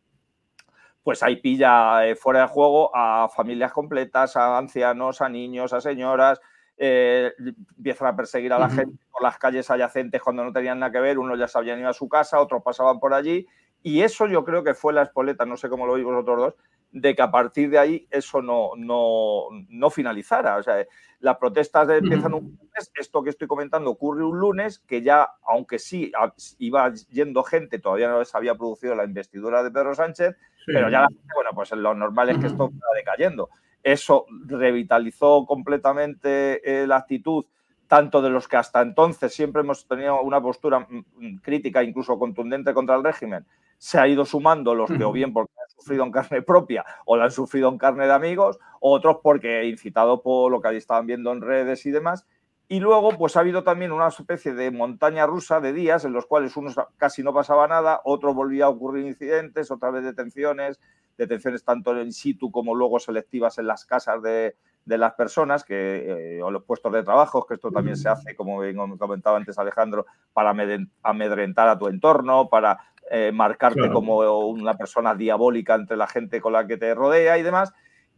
[1.03, 5.83] pues ahí pilla eh, fuera de juego a familias completas, a ancianos, a niños, a
[5.83, 6.41] señoras.
[6.79, 7.33] Eh,
[7.77, 11.01] empiezan a perseguir a la gente por las calles adyacentes cuando no tenían nada que
[11.01, 11.19] ver.
[11.19, 13.47] Unos ya se habían ido a su casa, otros pasaban por allí
[13.83, 16.55] y eso yo creo que fue la espoleta, no sé cómo lo veis vosotros dos,
[16.93, 20.57] de que a partir de ahí eso no, no, no finalizara.
[20.57, 20.87] O sea,
[21.21, 25.79] las protestas empiezan un lunes, esto que estoy comentando ocurre un lunes, que ya, aunque
[25.79, 26.13] sí
[26.59, 31.07] iba yendo gente, todavía no se había producido la investidura de Pedro Sánchez, pero ya
[31.35, 33.49] bueno, pues lo normal es que esto fuera decayendo.
[33.83, 37.47] Eso revitalizó completamente eh, la actitud
[37.93, 42.19] tanto de los que hasta entonces siempre hemos tenido una postura mm, mm, crítica, incluso
[42.19, 43.45] contundente contra el régimen,
[43.83, 47.17] se ha ido sumando los que o bien porque han sufrido en carne propia o
[47.17, 51.05] la han sufrido en carne de amigos, otros porque incitado por lo que ahí estaban
[51.05, 52.25] viendo en redes y demás.
[52.69, 56.27] Y luego, pues ha habido también una especie de montaña rusa de días en los
[56.27, 60.79] cuales unos casi no pasaba nada, otros volvía a ocurrir incidentes, otra vez detenciones,
[61.19, 64.55] detenciones tanto in situ como luego selectivas en las casas de,
[64.87, 68.61] las personas que, eh, o los puestos de trabajo, que esto también se hace, como
[68.61, 70.55] bien comentaba antes Alejandro, para
[71.03, 72.79] amedrentar a tu entorno, para
[73.11, 74.19] eh, marcarte como
[74.49, 77.73] una persona diabólica entre la gente con la que te rodea y demás.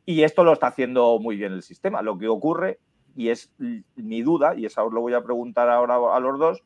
[0.06, 2.02] Y esto lo está haciendo muy bien el sistema.
[2.02, 2.78] Lo que ocurre,
[3.16, 3.52] y es
[3.96, 6.62] mi duda, y eso os lo voy a preguntar ahora a los dos,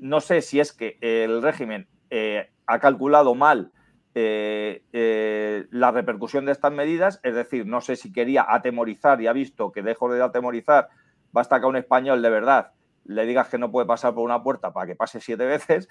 [0.00, 3.72] no sé si es que el régimen eh, ha calculado mal
[4.14, 9.26] eh, eh, la repercusión de estas medidas, es decir, no sé si quería atemorizar y
[9.26, 10.88] ha visto que dejo de atemorizar,
[11.32, 12.72] basta que a un español de verdad
[13.04, 15.88] le digas que no puede pasar por una puerta para que pase siete veces,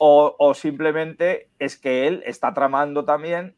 [0.00, 3.56] o, simplemente es que él está tramando también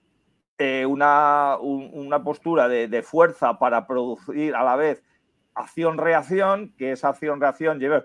[0.86, 5.02] una, una, postura de, de, fuerza para producir a la vez
[5.54, 8.04] acción-reacción, que esa acción-reacción lleve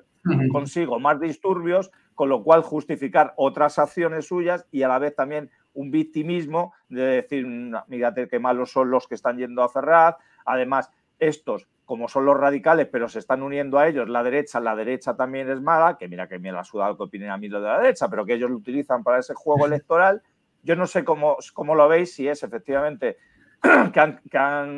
[0.52, 5.52] consigo más disturbios, con lo cual justificar otras acciones suyas y a la vez también
[5.80, 7.48] un victimismo de decir,
[7.88, 10.18] mírate qué malos son los que están yendo a Ferraz.
[10.44, 14.76] Además, estos, como son los radicales, pero se están uniendo a ellos, la derecha, la
[14.76, 17.62] derecha también es mala, que mira que me la suda que opinen a mí lo
[17.62, 20.22] de la derecha, pero que ellos lo utilizan para ese juego electoral.
[20.64, 23.16] Yo no sé cómo, cómo lo veis, si es efectivamente
[23.94, 24.20] que,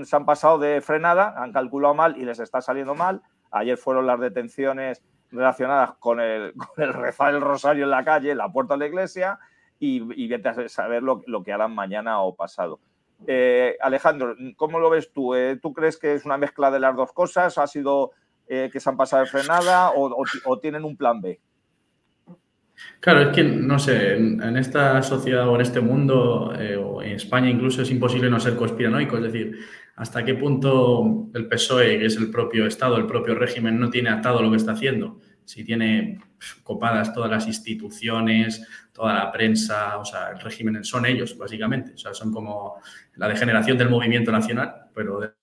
[0.05, 3.23] se han pasado de frenada, han calculado mal y les está saliendo mal.
[3.49, 8.31] Ayer fueron las detenciones relacionadas con el, con el rezar el rosario en la calle,
[8.31, 9.39] en la puerta de la iglesia,
[9.81, 12.79] y, y a saber lo, que harán mañana o pasado.
[13.25, 15.33] Eh, Alejandro, ¿cómo lo ves tú?
[15.33, 17.57] Eh, ¿Tú crees que es una mezcla de las dos cosas?
[17.57, 18.11] ¿Ha sido
[18.47, 21.39] eh, que se han pasado de frenada o, tienen un plan B?
[22.99, 27.49] Claro, es que no sé, en, esta sociedad o en este mundo, o en España
[27.49, 29.17] incluso, es imposible no ser conspiranoico.
[29.17, 29.57] Es decir,
[29.95, 34.11] hasta qué punto el PSOE, que es el propio Estado, el propio régimen, no tiene
[34.11, 35.19] atado lo que está haciendo.
[35.43, 36.19] Si tiene
[36.63, 41.93] copadas todas las instituciones, toda la prensa, o sea, el régimen son ellos, básicamente.
[41.93, 42.81] O sea, son como
[43.15, 45.33] la degeneración del movimiento nacional, pero del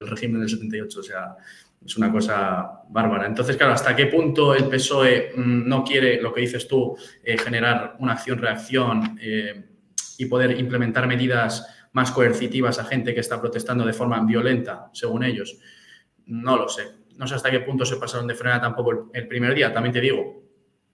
[0.00, 1.00] régimen del 78.
[1.00, 1.36] O sea,
[1.84, 3.26] es una cosa bárbara.
[3.26, 7.38] Entonces, claro, ¿hasta qué punto el PSOE mm, no quiere, lo que dices tú, eh,
[7.38, 9.64] generar una acción-reacción eh,
[10.18, 15.24] y poder implementar medidas más coercitivas a gente que está protestando de forma violenta, según
[15.24, 15.58] ellos.
[16.26, 16.84] No lo sé.
[17.16, 19.72] No sé hasta qué punto se pasaron de frena tampoco el primer día.
[19.72, 20.41] También te digo,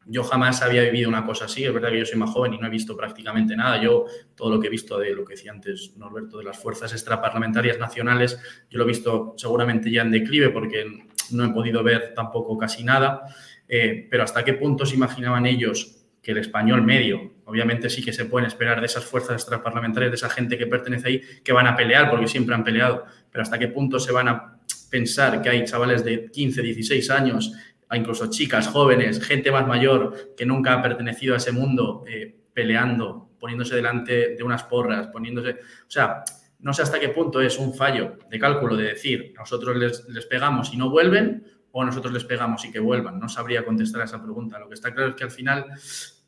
[0.09, 1.65] yo jamás había vivido una cosa así.
[1.65, 3.81] Es verdad que yo soy más joven y no he visto prácticamente nada.
[3.81, 6.93] Yo, todo lo que he visto de lo que decía antes Norberto, de las fuerzas
[6.93, 8.41] extraparlamentarias nacionales,
[8.71, 10.87] yo lo he visto seguramente ya en declive porque
[11.31, 13.23] no he podido ver tampoco casi nada.
[13.69, 18.13] Eh, pero hasta qué punto se imaginaban ellos que el español medio, obviamente sí que
[18.13, 21.67] se pueden esperar de esas fuerzas extraparlamentarias, de esa gente que pertenece ahí, que van
[21.67, 24.59] a pelear, porque siempre han peleado, pero hasta qué punto se van a
[24.91, 27.53] pensar que hay chavales de 15, 16 años,
[27.97, 33.31] incluso chicas jóvenes, gente más mayor que nunca ha pertenecido a ese mundo, eh, peleando,
[33.39, 35.53] poniéndose delante de unas porras, poniéndose...
[35.53, 36.23] O sea,
[36.61, 40.27] no sé hasta qué punto es un fallo de cálculo de decir, nosotros les, les
[40.27, 43.19] pegamos y no vuelven, o nosotros les pegamos y que vuelvan.
[43.19, 44.59] No sabría contestar a esa pregunta.
[44.59, 45.67] Lo que está claro es que al final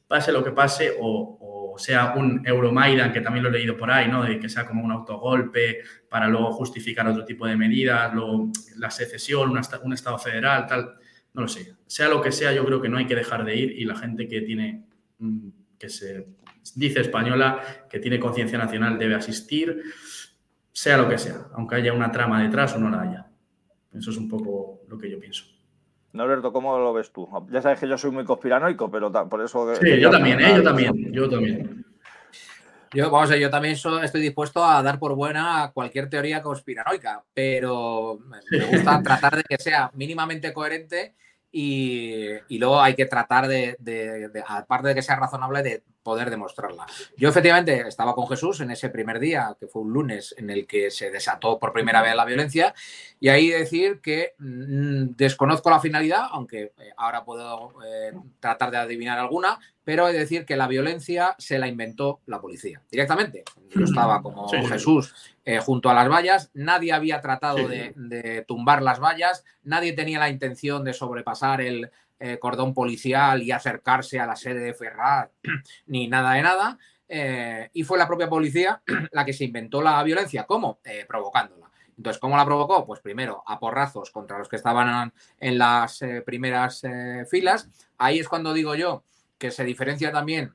[0.07, 4.09] pase lo que pase, o, sea un Euromaidan, que también lo he leído por ahí,
[4.09, 4.23] ¿no?
[4.23, 8.91] De que sea como un autogolpe para luego justificar otro tipo de medidas, luego la
[8.91, 10.97] secesión, un Estado federal, tal,
[11.35, 11.75] no lo sé.
[11.87, 13.97] Sea lo que sea, yo creo que no hay que dejar de ir y la
[13.97, 14.85] gente que tiene,
[15.19, 16.27] mm, que se
[16.75, 19.83] dice española, que tiene conciencia nacional, debe asistir,
[20.73, 23.27] sea lo que sea, aunque haya una trama detrás o no la haya.
[23.93, 25.45] Eso es un poco lo que yo pienso.
[26.13, 27.29] Norberto, ¿cómo lo ves tú?
[27.51, 29.75] Ya sabes que yo soy muy conspiranoico, pero por eso...
[29.77, 30.55] Sí, yo también, ¿eh?
[30.57, 31.85] yo también, yo también.
[32.93, 38.19] Yo, vamos a yo también estoy dispuesto a dar por buena cualquier teoría conspiranoica, pero
[38.51, 41.15] me gusta tratar de que sea mínimamente coherente
[41.53, 43.77] y, luego hay que tratar de,
[44.47, 46.87] aparte de que sea razonable, de poder demostrarla.
[47.17, 50.67] Yo efectivamente estaba con Jesús en ese primer día, que fue un lunes, en el
[50.67, 52.75] que se desató por primera vez la violencia,
[53.19, 58.79] y ahí decir que mm, desconozco la finalidad, aunque eh, ahora puedo eh, tratar de
[58.79, 63.45] adivinar alguna, pero he de decir que la violencia se la inventó la policía directamente.
[63.71, 69.01] Yo estaba como Jesús eh, junto a las vallas, nadie había tratado de, tumbar las
[69.01, 71.91] vallas, nadie tenía la intención de sobrepasar el
[72.21, 75.31] eh, cordón policial y acercarse a la sede de Ferrar,
[75.87, 76.79] ni nada de nada.
[77.09, 80.45] Eh, y fue la propia policía la que se inventó la violencia.
[80.45, 80.81] ¿Cómo?
[81.09, 81.71] provocándola.
[81.97, 82.87] Entonces, ¿cómo la provocó?
[82.87, 86.83] Pues primero a porrazos contra los que estaban en las primeras
[87.29, 87.69] filas.
[87.99, 89.05] Ahí es cuando digo yo
[89.37, 90.55] que se diferencia también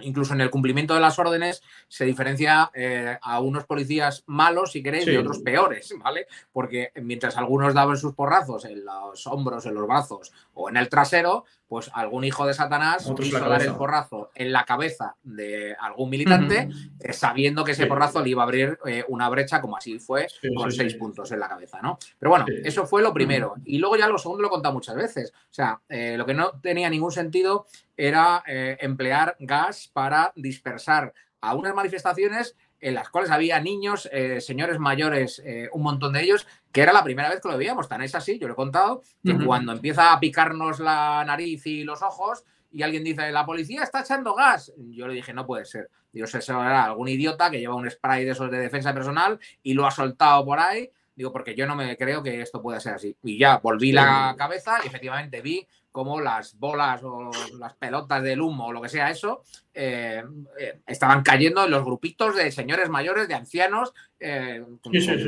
[0.00, 4.82] incluso en el cumplimiento de las órdenes se diferencia eh, a unos policías malos, si
[4.82, 6.26] queréis, y otros peores, ¿vale?
[6.52, 10.88] Porque mientras algunos daban sus porrazos en los hombros, en los brazos o en el
[10.88, 16.08] trasero, pues algún hijo de Satanás quiso dar el porrazo en la cabeza de algún
[16.08, 19.98] militante, eh, sabiendo que ese porrazo le iba a abrir eh, una brecha, como así
[19.98, 21.98] fue, con seis puntos en la cabeza, ¿no?
[22.18, 23.54] Pero bueno, eso fue lo primero.
[23.64, 25.30] Y luego ya lo segundo lo he contado muchas veces.
[25.30, 27.66] O sea, lo que no tenía ningún sentido
[27.96, 34.78] era emplear gas para dispersar a unas manifestaciones en las cuales había niños, eh, señores
[34.78, 37.88] mayores, eh, un montón de ellos, que era la primera vez que lo veíamos.
[37.88, 41.84] Tan es así, yo lo he contado, que cuando empieza a picarnos la nariz y
[41.84, 45.64] los ojos y alguien dice, la policía está echando gas, yo le dije, no puede
[45.64, 45.88] ser.
[46.12, 49.74] Dios, eso era algún idiota que lleva un spray de esos de defensa personal y
[49.74, 50.90] lo ha soltado por ahí.
[51.18, 53.16] Digo, porque yo no me creo que esto pueda ser así.
[53.24, 58.40] Y ya volví la cabeza y efectivamente vi como las bolas o las pelotas del
[58.40, 59.42] humo o lo que sea eso,
[59.74, 60.22] eh,
[60.60, 64.64] eh, estaban cayendo en los grupitos de señores mayores, de ancianos, eh,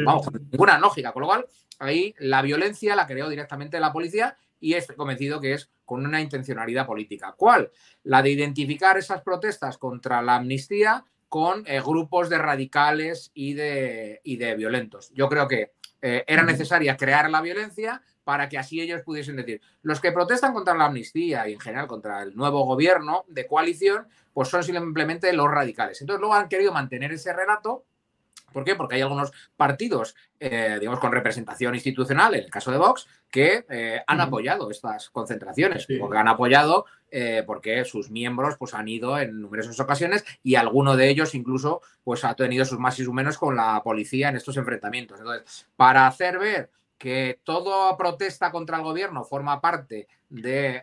[0.04, 1.10] vamos, con ninguna lógica.
[1.10, 1.46] Con lo cual,
[1.80, 6.20] ahí la violencia la creó directamente la policía y estoy convencido que es con una
[6.20, 7.34] intencionalidad política.
[7.36, 7.72] ¿Cuál?
[8.04, 14.36] La de identificar esas protestas contra la amnistía con grupos de radicales y de, y
[14.36, 15.10] de violentos.
[15.14, 20.00] Yo creo que era necesaria crear la violencia para que así ellos pudiesen decir, los
[20.00, 24.48] que protestan contra la amnistía y en general contra el nuevo gobierno de coalición, pues
[24.48, 26.00] son simplemente los radicales.
[26.00, 27.84] Entonces luego han querido mantener ese relato.
[28.52, 28.74] ¿Por qué?
[28.74, 33.64] Porque hay algunos partidos, eh, digamos, con representación institucional, en el caso de Vox, que
[33.68, 39.18] eh, han apoyado estas concentraciones, porque han apoyado eh, porque sus miembros pues, han ido
[39.18, 43.12] en numerosas ocasiones y alguno de ellos incluso pues, ha tenido sus más y sus
[43.12, 45.18] menos con la policía en estos enfrentamientos.
[45.18, 46.70] Entonces, para hacer ver
[47.00, 50.82] que toda protesta contra el gobierno forma parte de,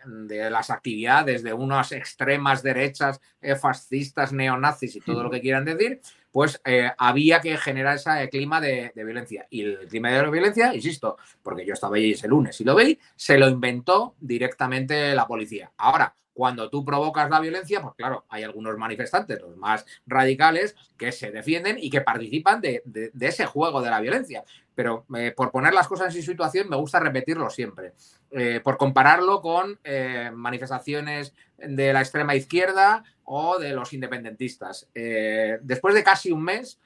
[0.50, 6.00] las actividades de unas extremas derechas, eh, fascistas, neonazis y todo lo que quieran decir,
[6.30, 9.46] pues eh, había que generar ese clima de, violencia.
[9.50, 12.98] Y el clima de violencia, insisto, porque yo estaba ahí ese lunes y lo veis,
[13.16, 15.72] se lo inventó directamente la policía.
[15.76, 21.10] Ahora, cuando tú provocas la violencia, pues claro, hay algunos manifestantes, los más radicales, que
[21.10, 22.82] se defienden y que participan de
[23.20, 24.44] ese juego de la violencia
[24.78, 27.94] pero eh, por poner las cosas en su situación me gusta repetirlo siempre.
[28.30, 34.88] Eh, por compararlo con eh, manifestaciones de la extrema izquierda o de los independentistas.
[34.94, 36.78] después de casi un mes,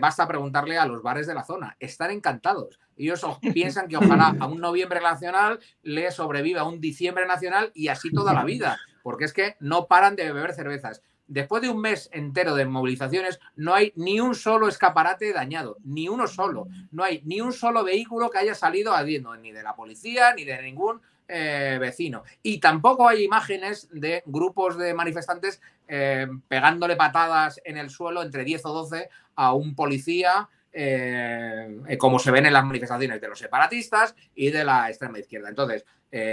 [0.00, 1.76] basta preguntarle a los bares de la zona.
[1.78, 2.80] Están encantados.
[2.96, 8.10] Ellos piensan que ojalá a un noviembre nacional le sobreviva un diciembre nacional y así
[8.10, 12.08] toda la vida, porque es que no paran de beber cervezas después de un mes
[12.12, 16.66] entero de movilizaciones, no hay ni un solo escaparate dañado, ni uno solo.
[16.90, 20.44] No hay ni un solo vehículo que haya salido ardiendo, ni de la policía, ni
[20.44, 22.24] de ningún eh, vecino.
[22.42, 28.44] Y tampoco hay imágenes de grupos de manifestantes eh, pegándole patadas en el suelo entre
[28.44, 30.48] 10 o 12 a un policía.
[30.76, 35.48] Eh, como se ven en las manifestaciones de los separatistas y de la extrema izquierda.
[35.48, 35.84] Entonces,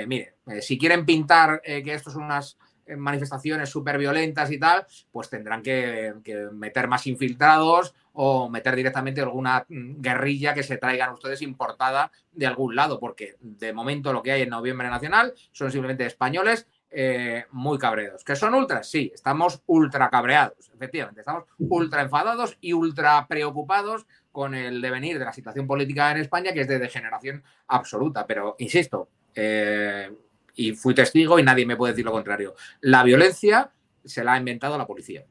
[0.07, 2.57] mire, si quieren pintar que esto es unas
[2.97, 6.13] manifestaciones súper violentas y tal, pues tendrán que,
[6.51, 12.47] meter más infiltrados o meter directamente alguna mm, guerrilla que se traigan ustedes importada de
[12.47, 17.45] algún lado, porque de momento lo que hay en Noviembre Nacional son simplemente españoles eh,
[17.51, 18.23] muy cabreados.
[18.23, 18.89] ¿Que son ultras?
[18.89, 25.25] Sí, estamos ultra cabreados, efectivamente, estamos ultra enfadados y ultra preocupados con el devenir de
[25.25, 28.25] la situación política en España, que es de degeneración absoluta.
[28.25, 30.11] Pero, insisto, eh,
[30.55, 32.55] y fui testigo y nadie me puede decir lo contrario.
[32.81, 33.71] La violencia
[34.03, 35.25] se la ha inventado la policía.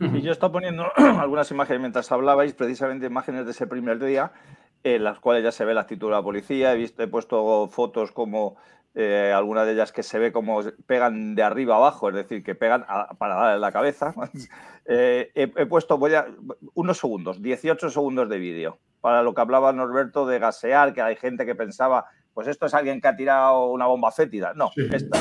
[0.00, 4.32] Y yo estaba poniendo algunas imágenes mientras hablabais, precisamente imágenes de ese primer día,
[4.82, 6.72] en las cuales ya se ve la actitud de la policía.
[6.72, 8.56] He, visto, he puesto fotos como
[8.94, 12.54] eh, algunas de ellas que se ve como pegan de arriba abajo, es decir, que
[12.54, 12.84] pegan
[13.18, 14.14] para darle la cabeza.
[14.84, 16.26] Eh, he, puesto, voy a,
[16.74, 21.14] unos segundos, 18 segundos de vídeo, para lo que hablaba Norberto de gasear, que hay
[21.14, 24.52] gente que pensaba pues esto es alguien que ha tirado una bomba fétida.
[24.54, 25.18] No, esta.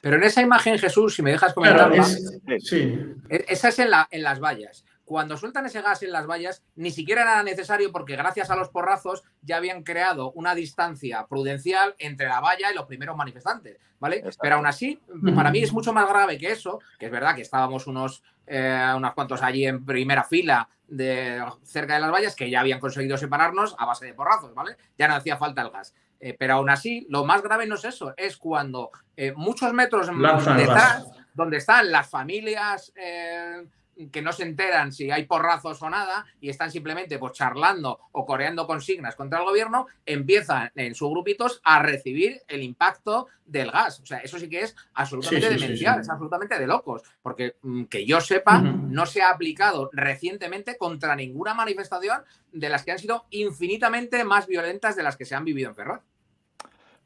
[0.00, 2.02] Pero en esa imagen, Jesús, si me dejas comentarla,
[2.60, 2.98] sí.
[3.28, 6.90] esa es en, la, en las vallas cuando sueltan ese gas en las vallas, ni
[6.90, 12.28] siquiera era necesario porque gracias a los porrazos ya habían creado una distancia prudencial entre
[12.28, 14.22] la valla y los primeros manifestantes, ¿vale?
[14.38, 15.00] Pero aún así,
[15.34, 18.92] para mí es mucho más grave que eso, que es verdad que estábamos unos, eh,
[18.94, 23.16] unos cuantos allí en primera fila de, cerca de las vallas que ya habían conseguido
[23.16, 24.76] separarnos a base de porrazos, ¿vale?
[24.98, 25.94] Ya no hacía falta el gas.
[26.20, 30.08] Eh, pero aún así, lo más grave no es eso, es cuando eh, muchos metros
[30.54, 32.92] detrás, donde están las familias
[34.06, 38.24] que no se enteran si hay porrazos o nada y están simplemente pues, charlando o
[38.24, 44.00] coreando consignas contra el gobierno, empiezan en sus grupitos a recibir el impacto del gas.
[44.00, 48.06] O sea, eso sí que es absolutamente demencial, es absolutamente de locos, porque mm, que
[48.06, 52.22] yo sepa, no se ha aplicado recientemente contra ninguna manifestación
[52.52, 55.74] de las que han sido infinitamente más violentas de las que se han vivido en
[55.76, 56.00] Ferrol.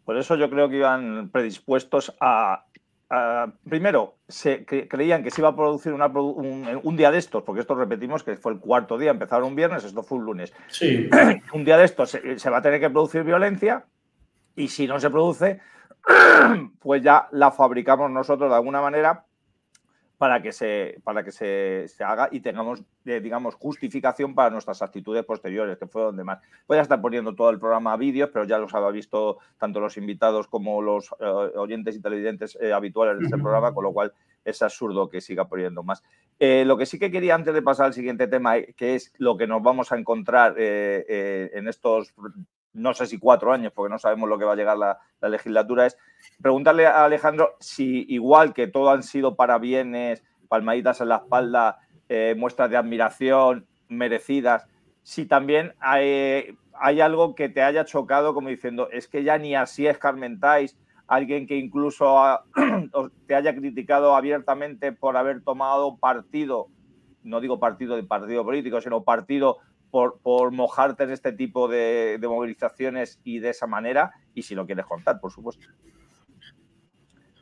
[0.05, 2.67] Por eso yo creo que iban predispuestos a
[3.15, 7.75] Ah, primero, se creían que se iba a producir un, día de estos, porque esto
[7.75, 10.55] repetimos que fue el cuarto día, empezaron un viernes, esto fue un lunes.
[10.69, 11.11] Sí.
[11.53, 13.85] un día de estos se, va a tener que producir violencia
[14.57, 15.61] y si no se produce,
[16.81, 19.27] pues ya la fabricamos nosotros de alguna manera
[20.23, 25.25] para que se, para que se, haga y tengamos, eh, digamos, justificación para nuestras actitudes
[25.25, 26.39] posteriores, que fue donde más.
[26.69, 29.81] Voy a estar poniendo todo el programa a vídeos, pero ya los había visto tanto
[29.81, 33.93] los invitados como los eh, oyentes y televidentes eh, habituales de este programa, con lo
[33.93, 34.13] cual
[34.45, 36.05] es absurdo que siga poniendo más.
[36.39, 39.49] lo que sí que quería antes de pasar al siguiente tema, que es lo que
[39.49, 42.15] nos vamos a encontrar en estos
[42.75, 45.87] no sé si cuatro años, porque no sabemos lo que va a llegar la, legislatura,
[45.87, 45.97] es
[46.41, 52.35] preguntarle a Alejandro si igual que todo han sido parabienes, palmaditas en la espalda, eh,
[52.37, 54.67] muestras de admiración merecidas,
[55.03, 56.57] si también hay,
[57.01, 61.57] algo que te haya chocado como diciendo, es que ya ni así escarmentáis, alguien que
[61.57, 62.41] incluso
[63.27, 66.69] te haya criticado abiertamente por haber tomado partido,
[67.23, 69.59] no digo partido de partido político, sino partido
[69.93, 74.87] por, mojarte en este tipo de, movilizaciones y de esa manera, y si lo quieres
[74.87, 75.67] contar, por supuesto.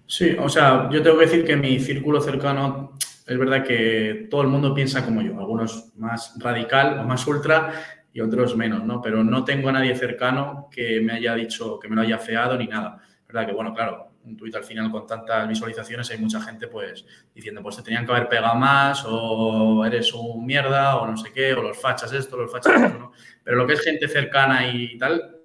[0.07, 2.93] Sí, o sea, yo tengo que decir que mi círculo cercano
[3.25, 7.73] es verdad que todo el mundo piensa como yo, algunos más radical o más ultra
[8.13, 9.01] y otros menos, ¿no?
[9.01, 12.59] Pero no tengo a nadie cercano que me haya dicho, que me lo haya feado
[12.59, 13.01] ni nada.
[13.29, 17.05] verdad que, bueno, claro, un tuit al final con tantas visualizaciones hay mucha gente pues
[17.35, 21.33] diciendo pues te tenían que haber pegado más o eres un mierda o no sé
[21.33, 23.13] qué o los fachas esto, los fachas esto, ¿no?
[23.43, 25.41] Pero lo que es gente cercana y tal,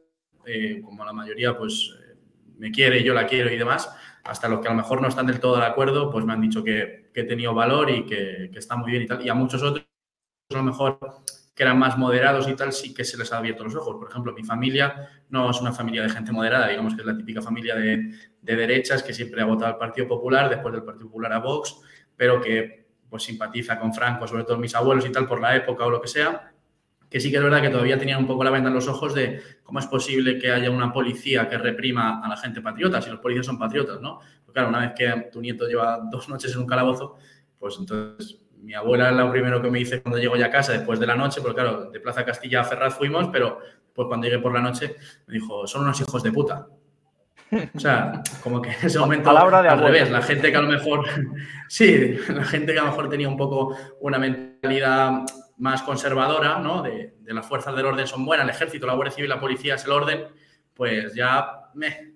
[0.45, 2.15] eh, como la mayoría pues eh,
[2.57, 3.89] me quiere, yo la quiero y demás,
[4.23, 6.41] hasta los que a lo mejor no están del todo de acuerdo pues me han
[6.41, 9.25] dicho que, he tenido valor y que, que está muy bien y tal.
[9.25, 9.85] Y a muchos otros
[10.51, 10.99] a lo mejor
[11.55, 13.95] que eran más moderados y tal, sí que se les ha abierto los ojos.
[13.95, 17.15] Por ejemplo, mi familia no es una familia de gente moderada, digamos que es la
[17.15, 21.31] típica familia de, derechas que siempre ha votado al Partido Popular, después del Partido Popular
[21.31, 21.77] a Vox,
[22.15, 25.85] pero que pues simpatiza con Franco, sobre todo mis abuelos y tal, por la época
[25.85, 26.51] o lo que sea,
[27.09, 29.13] que sí que es verdad que todavía tenían un poco la venda en los ojos
[29.13, 33.09] de cómo es posible que haya una policía que reprima a la gente patriota, si
[33.09, 34.19] los policías son patriotas, ¿no?
[34.45, 37.15] Porque claro, una vez que tu nieto lleva dos noches en un calabozo,
[37.57, 40.73] pues entonces mi abuela es lo primero que me dice cuando llego ya a casa
[40.73, 43.59] después de la noche, porque claro, de Plaza Castilla a Ferraz fuimos, pero
[43.93, 44.95] pues cuando llegué por la noche
[45.27, 46.67] me dijo, son unos hijos de puta.
[47.73, 51.05] O sea, como que en ese momento al revés, la gente que a lo mejor,
[51.69, 55.21] sí, la gente que a lo mejor tenía un poco una mentalidad
[55.57, 56.81] más conservadora, ¿no?
[56.81, 59.85] De, las fuerzas del orden son buenas, el ejército, la Guardia Civil, la policía es
[59.85, 60.25] el orden,
[60.73, 62.14] pues ya me,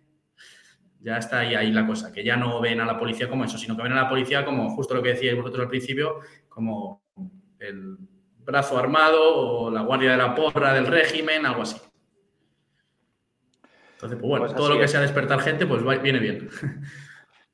[1.01, 3.57] ya está ahí, ahí la cosa, que ya no ven a la policía como eso,
[3.57, 7.03] sino que ven a la policía como justo lo que decíais vosotros al principio, como
[7.59, 7.97] el
[8.39, 11.77] brazo armado o la guardia de la porra del régimen, algo así.
[13.93, 16.49] Entonces, pues bueno, pues todo lo que sea despertar gente, pues viene bien.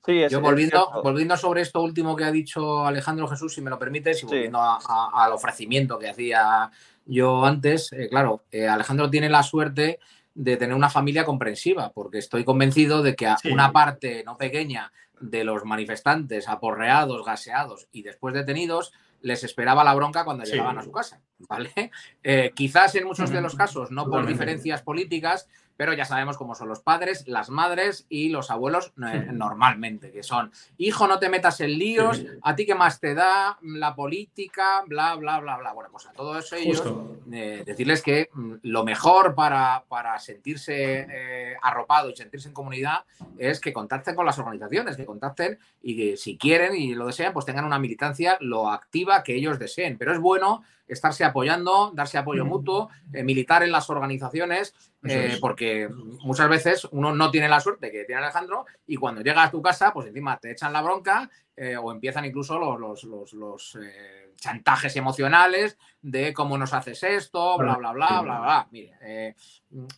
[0.06, 3.80] Sí, Yo volviendo, volviendo sobre esto último que ha dicho Alejandro Jesús, si me lo
[3.80, 6.70] permites, y volviendo al ofrecimiento que hacía
[7.06, 10.00] yo antes, eh, claro, eh, Alejandro tiene la suerte
[10.36, 14.92] de tener una familia comprensiva, porque estoy convencido de que a una parte no pequeña
[15.20, 20.84] de los manifestantes aporreados, gaseados y después detenidos les esperaba la bronca cuando llegaban a
[20.84, 21.92] su casa, ¿vale?
[22.22, 25.48] Eh, quizás en muchos de los casos no por diferencias políticas,
[25.78, 30.24] pero ya sabemos cómo son los padres, las madres y los abuelos eh, normalmente, que
[30.24, 34.84] son, hijo, no te metas en líos, a ti qué más te da la política,
[34.88, 35.74] bla, bla, bla, bla.
[35.74, 36.84] Bueno, pues a todos ellos
[37.32, 43.06] eh, decirles que mm, lo mejor para, para sentirse eh, arropado y sentirse en comunidad
[43.38, 47.34] es que contacten con las organizaciones, que contacten y que si quieren y lo desean,
[47.34, 49.98] pues tengan una militancia lo activa que ellos deseen.
[49.98, 54.74] Pero es bueno estarse apoyando, darse apoyo mutuo, eh, militar en las organizaciones,
[55.04, 55.90] eh, porque
[56.24, 59.62] muchas veces uno no tiene la suerte que tiene Alejandro y cuando llega a tu
[59.62, 63.78] casa, pues encima te echan la bronca eh, o empiezan incluso los, los, los,
[64.36, 68.68] chantajes emocionales de cómo nos haces esto, bla, bla, bla, bla, bla.
[68.72, 69.36] Mire,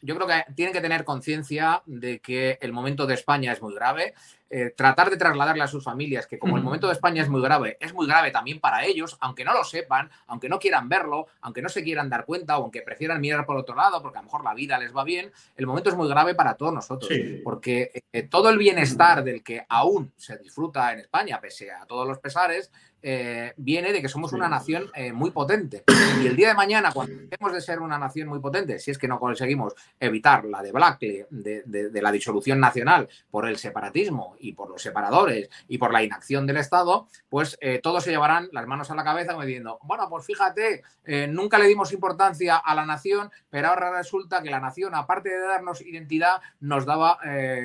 [0.01, 3.75] yo creo que tienen que tener conciencia de que el momento de España es muy
[3.75, 4.13] grave.
[4.49, 7.41] Eh, tratar de trasladarle a sus familias que como el momento de España es muy
[7.41, 11.27] grave, es muy grave también para ellos, aunque no lo sepan, aunque no quieran verlo,
[11.41, 14.21] aunque no se quieran dar cuenta o aunque prefieran mirar por otro lado porque a
[14.21, 17.11] lo mejor la vida les va bien, el momento es muy grave para todos nosotros,
[17.43, 22.07] porque eh, todo el bienestar del que aún se disfruta en España, pese a todos
[22.07, 22.71] los pesares,
[23.01, 25.83] eh, viene de que somos una nación eh, muy potente.
[26.21, 28.97] Y el día de mañana, cuando dejemos de ser una nación muy potente, si es
[28.97, 34.69] que no conseguimos evitar la de, de, la disolución nacional por el separatismo y por
[34.69, 38.89] los separadores y por la inacción del Estado, pues eh, todos se llevarán las manos
[38.91, 40.83] a la cabeza como diciendo, bueno, pues fíjate,
[41.29, 45.39] nunca le dimos importancia a la nación, pero ahora resulta que la nación, aparte de
[45.39, 47.19] darnos identidad, nos daba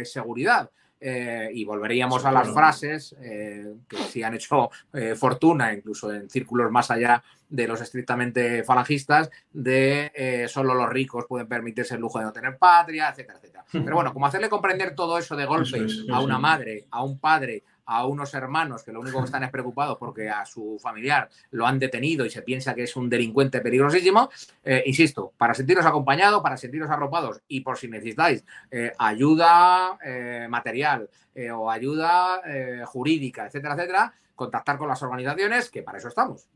[0.05, 0.71] seguridad.
[1.05, 6.31] Eh, y volveríamos a las frases eh, que sí han hecho eh, fortuna, incluso en
[6.31, 12.21] círculos más allá de los estrictamente falangistas, de solo los ricos pueden permitirse el lujo
[12.21, 13.65] de no tener patria, etcétera, etcétera.
[13.73, 17.65] Pero bueno, como hacerle comprender todo eso de golpe a una madre, a un padre,
[17.87, 21.67] a unos hermanos que lo único que están es preocupados porque a su familiar lo
[21.67, 24.31] han detenido y se piensa que es un delincuente peligrosísimo,
[24.65, 30.47] eh, insisto, para sentiros acompañados, para sentiros arropados y por si necesitáis eh, ayuda eh,
[30.49, 31.09] material
[31.55, 32.43] o ayuda
[32.85, 36.47] jurídica, etcétera, etcétera, contactar con las organizaciones, que para eso estamos.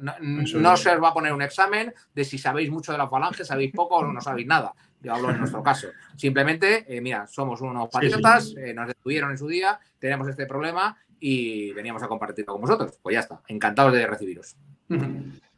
[0.00, 3.44] no, se os va a poner un examen de si sabéis mucho de la falange,
[3.44, 4.74] sabéis poco o no sabéis nada.
[5.00, 5.88] Yo hablo en nuestro caso.
[6.16, 10.96] Simplemente, eh, mira, somos unos patriotas, eh, nos detuvieron en su día, tenemos este problema
[11.20, 12.98] y veníamos a compartirlo con vosotros.
[13.02, 14.56] Pues ya está, encantados de recibiros.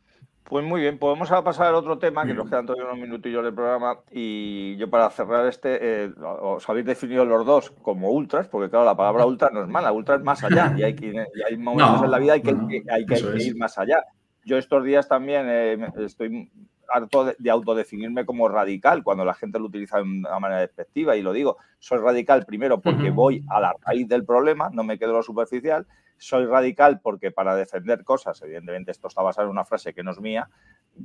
[0.51, 3.45] Pues muy bien, podemos a pasar al otro tema, que nos quedan todavía unos minutillos
[3.45, 4.01] del programa.
[4.11, 8.85] Y yo para cerrar este, eh, os habéis definido los dos como ultras, porque claro,
[8.85, 10.75] la palabra ultra no es mala, ultra es más allá.
[10.77, 14.03] Y hay, que, hay momentos en la vida hay que, hay que, ir más allá.
[14.45, 16.51] Yo estos días también estoy
[16.93, 21.23] harto de, autodefinirme como radical cuando la gente lo utiliza de una manera despectiva y
[21.23, 25.13] lo digo, soy radical primero porque voy a la raíz del problema, no me quedo
[25.13, 25.87] lo superficial,
[26.19, 30.11] soy radical porque para defender cosas, evidentemente esto está basado en una frase que no
[30.11, 30.49] es mía,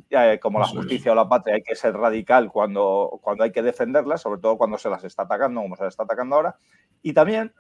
[0.10, 3.62] eh, como la justicia o la patria hay que ser radical cuando, cuando hay que
[3.62, 6.58] defenderlas, sobre todo cuando se las está atacando, como se las está atacando ahora.
[7.02, 7.54] Y también,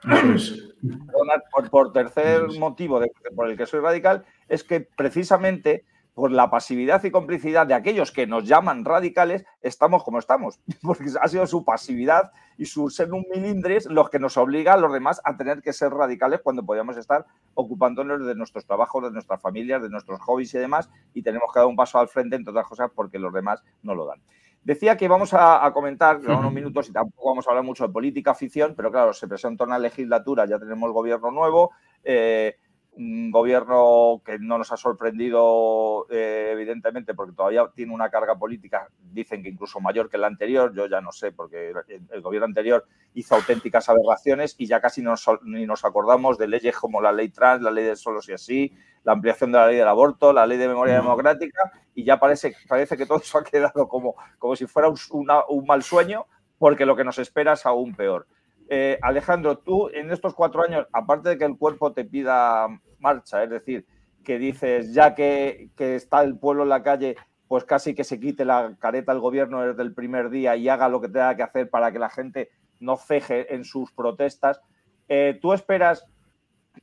[1.51, 2.99] por, por, tercer motivo
[3.35, 5.85] por el que soy radical, es que precisamente
[6.15, 11.03] por la pasividad y complicidad de aquellos que nos llaman radicales, estamos como estamos, porque
[11.21, 14.93] ha sido su pasividad y su ser un milindres los que nos obliga a los
[14.93, 19.41] demás a tener que ser radicales cuando podíamos estar ocupándonos de nuestros trabajos, de nuestras
[19.41, 22.51] familias, de nuestros hobbies y demás, y tenemos que dar un paso al frente, entre
[22.51, 24.21] otras cosas, porque los demás no lo dan.
[24.63, 28.33] Decía que vamos a, comentar, unos minutos y tampoco vamos a hablar mucho de política,
[28.33, 31.71] ficción, pero claro, se presenta una legislatura, ya tenemos gobierno nuevo,
[32.03, 32.55] eh,
[32.97, 38.89] un gobierno que no nos ha sorprendido, eh, evidentemente, porque todavía tiene una carga política,
[39.11, 41.73] dicen que incluso mayor que el anterior, yo ya no sé, porque
[42.11, 46.75] el, gobierno anterior hizo auténticas aberraciones y ya casi no ni nos acordamos de leyes
[46.77, 48.73] como la ley trans, la ley de solo si así,
[49.03, 52.55] la ampliación de la ley del aborto, la ley de memoria democrática, y ya parece,
[52.67, 56.25] parece que todo eso ha quedado como, como si fuera un mal sueño,
[56.57, 58.27] porque lo que nos espera es aún peor.
[58.67, 62.67] Eh, Alejandro, tú en estos cuatro años, aparte de que el cuerpo te pida
[62.99, 63.85] marcha, es decir,
[64.23, 67.15] que dices, ya que, está el pueblo en la calle,
[67.47, 70.89] pues casi que se quite la careta al gobierno desde el primer día y haga
[70.89, 72.49] lo que tenga que hacer para que la gente
[72.79, 74.59] no ceje en sus protestas.
[75.07, 76.05] Eh, ¿Tú esperas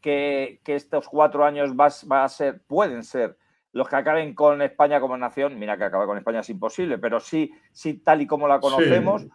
[0.01, 3.37] que, estos cuatro años va, a ser, pueden ser
[3.72, 5.59] los que acaben con España como nación?
[5.59, 9.26] Mira que acabar con España es imposible, pero sí, sí tal y como la conocemos.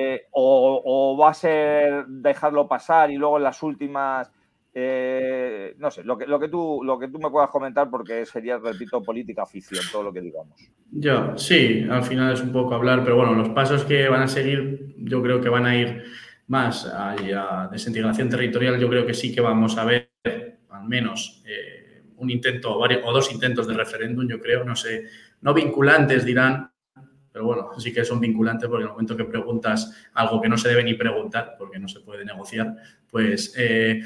[0.00, 4.30] Eh, o, va a ser dejarlo pasar y luego en las últimas,
[4.72, 8.24] eh, no sé, lo que, lo, que tú, lo que tú me puedas comentar porque
[8.24, 10.54] sería, repito, política ficción, todo lo que digamos.
[10.92, 14.28] Yo, sí, al final es un poco hablar, pero bueno, los pasos que van a
[14.28, 16.04] seguir yo creo que van a ir
[16.46, 20.12] más a desintegración territorial, yo creo que sí que vamos a ver
[20.70, 25.06] al menos eh, un intento o dos intentos de referéndum, yo creo, no sé,
[25.40, 26.70] no vinculantes dirán,
[27.38, 30.58] pero bueno, sí que son vinculantes porque en el momento que preguntas algo que no
[30.58, 32.74] se debe ni preguntar, porque no se puede negociar,
[33.08, 34.02] pues eh,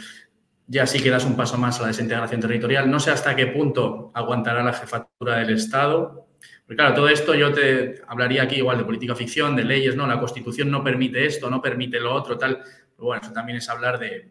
[0.66, 2.91] ya sí que das un paso más a la desintegración territorial.
[2.91, 6.28] No sé hasta qué punto aguantará la jefatura del Estado.
[6.66, 10.07] Porque claro, todo esto yo te hablaría aquí igual de política ficción, de leyes, ¿no?
[10.07, 12.59] La Constitución no permite esto, no permite lo otro, tal.
[12.95, 14.28] Pero bueno, eso también es hablar de,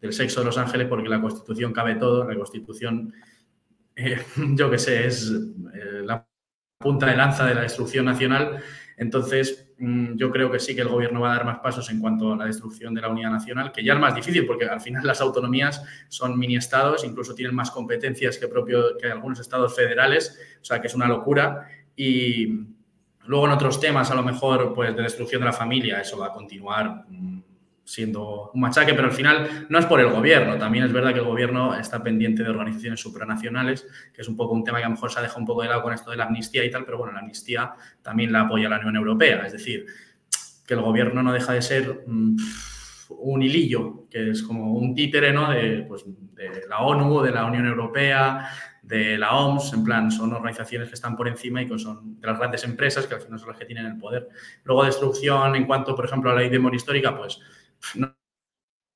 [0.00, 3.12] del sexo de los ángeles porque la Constitución cabe todo, la Constitución,
[3.94, 4.24] eh,
[4.54, 5.30] yo qué sé, es
[5.74, 6.26] eh, la
[6.78, 8.62] punta de lanza de la destrucción nacional.
[8.96, 12.00] Entonces, mm, yo creo que sí que el gobierno va a dar más pasos en
[12.00, 14.80] cuanto a la destrucción de la unidad nacional, que ya es más difícil porque al
[14.80, 19.74] final las autonomías son mini estados, incluso tienen más competencias que, propio, que algunos estados
[19.74, 21.68] federales, o sea que es una locura.
[21.96, 22.46] Y
[23.26, 26.26] luego en otros temas, a lo mejor, pues de destrucción de la familia, eso va
[26.26, 27.42] a continuar mm,
[27.88, 30.58] siendo un machaque, pero al final no es por el gobierno.
[30.58, 34.52] También es verdad que el gobierno está pendiente de organizaciones supranacionales, que es un poco
[34.52, 36.10] un tema que a lo mejor se ha dejado un poco de lado con esto
[36.10, 37.72] de la amnistía y tal, pero bueno, la amnistía
[38.02, 39.46] también la apoya la Unión Europea.
[39.46, 39.86] Es decir,
[40.66, 42.36] que el gobierno no deja de ser mm,
[43.08, 45.50] un hilillo, que es como un títere ¿no?
[45.50, 48.50] de, pues, de la ONU, de la Unión Europea,
[48.82, 52.26] de la OMS, en plan, son organizaciones que están por encima y que son de
[52.26, 54.28] las grandes empresas que al final son las que tienen el poder.
[54.64, 57.38] Luego, destrucción en cuanto, por ejemplo, a la ley de memoria histórica, pues
[57.94, 58.14] no,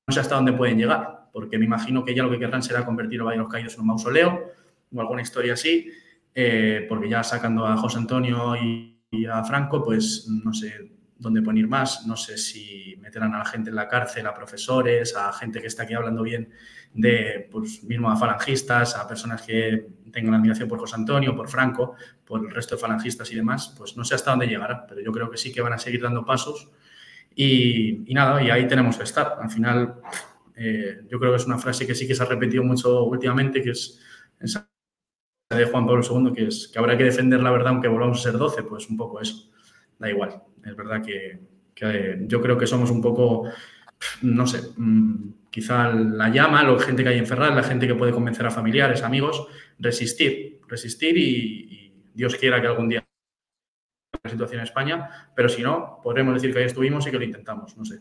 [0.09, 3.21] sé hasta dónde pueden llegar, porque me imagino que ya lo que querrán será convertir
[3.21, 4.51] a los Caídos en un mausoleo
[4.93, 5.89] o alguna historia así,
[6.35, 8.91] eh, porque ya sacando a José Antonio y,
[9.31, 13.69] a Franco, pues no sé dónde ir más, no sé si meterán a la gente
[13.69, 16.49] en la cárcel, a profesores, a gente que está aquí hablando bien
[16.93, 21.95] de, pues mismo a falangistas, a personas que tengan admiración por José Antonio, por Franco,
[22.25, 25.11] por el resto de falangistas y demás, pues no sé hasta dónde llegará, pero yo
[25.11, 26.69] creo que sí que van a seguir dando pasos
[27.35, 29.37] y, y nada, y ahí tenemos que estar.
[29.41, 29.95] Al final,
[30.55, 33.61] eh, yo creo que es una frase que sí que se ha repetido mucho últimamente,
[33.61, 33.99] que es
[34.39, 34.69] esa
[35.49, 38.23] de Juan Pablo II, que es que habrá que defender la verdad aunque volvamos a
[38.23, 39.51] ser 12, pues un poco eso,
[39.99, 40.41] da igual.
[40.65, 41.39] Es verdad que,
[41.75, 43.49] que yo creo que somos un poco,
[44.21, 48.11] no sé, mmm, quizá la llama, la gente que hay encerrada, la gente que puede
[48.11, 53.05] convencer a familiares, amigos, resistir, resistir y Dios quiera que algún día
[54.23, 57.25] la situación en España, pero si no, podremos decir que ahí estuvimos y que lo
[57.25, 57.99] intentamos, no sé.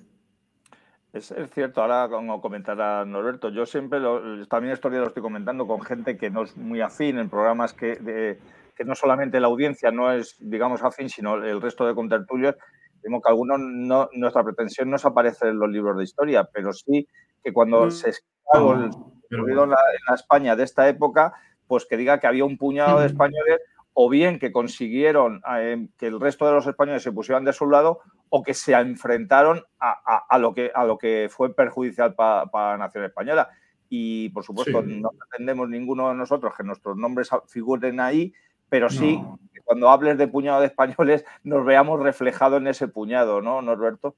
[1.13, 5.67] Es, es, cierto, ahora como comentará Norberto, yo siempre, lo, también esto lo estoy comentando
[5.67, 8.39] con gente que no es muy afín en programas que, de,
[8.77, 12.55] que no solamente la audiencia no es, digamos, afín, sino el resto de contertulios,
[13.03, 16.73] Digo que algunos no, nuestra pretensión no es aparecer en los libros de historia, pero
[16.73, 17.09] sí
[17.43, 17.91] que cuando mm.
[17.91, 18.91] se escribió el,
[19.31, 21.33] en, la, en la España de esta época,
[21.67, 23.59] pues que diga que había un puñado de españoles
[23.95, 27.69] o bien que consiguieron eh, que el resto de los españoles se pusieran de su
[27.69, 32.15] lado o que se enfrentaron a, a, a lo, que, a lo que fue perjudicial
[32.15, 33.51] para pa la nación española.
[33.91, 35.01] Y, por supuesto, sí.
[35.01, 38.33] no pretendemos ninguno de nosotros que nuestros nombres figuren ahí,
[38.71, 39.39] pero sí no.
[39.53, 44.17] que cuando hables de puñado de españoles nos veamos reflejados en ese puñado, ¿no, Norberto?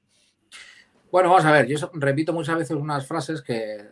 [1.11, 3.89] Bueno, vamos a ver, yo repito muchas veces unas frases que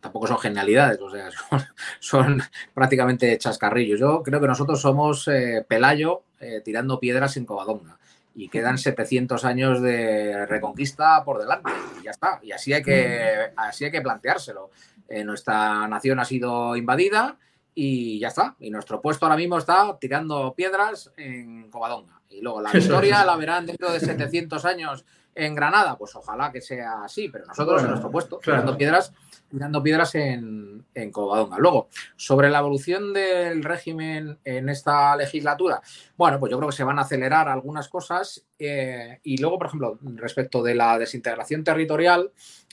[0.00, 1.60] tampoco son genialidades, o sea, son,
[2.00, 2.42] son,
[2.74, 4.00] prácticamente chascarrillos.
[4.00, 7.98] Yo creo que nosotros somos eh, Pelayo eh, tirando piedras en Covadonga
[8.34, 12.40] y quedan 700 años de reconquista por delante y ya está.
[12.42, 14.70] Y así hay que, así hay que planteárselo.
[15.08, 17.38] Eh, nuestra nación ha sido invadida
[17.74, 18.56] y ya está.
[18.60, 22.20] Y nuestro puesto ahora mismo está tirando piedras en Covadonga.
[22.30, 25.98] Y luego la victoria la verán dentro de 700 años en Granada.
[25.98, 28.62] Pues ojalá que sea así, pero nosotros bueno, en nuestro puesto, claro.
[28.62, 29.12] tirando piedras
[29.50, 31.58] tirando piedras en, en, Covadonga.
[31.58, 35.80] Luego, sobre la evolución del régimen en esta legislatura,
[36.16, 39.66] bueno, pues yo creo que se van a acelerar algunas cosas eh, y luego, por
[39.66, 42.30] ejemplo, respecto de la desintegración territorial,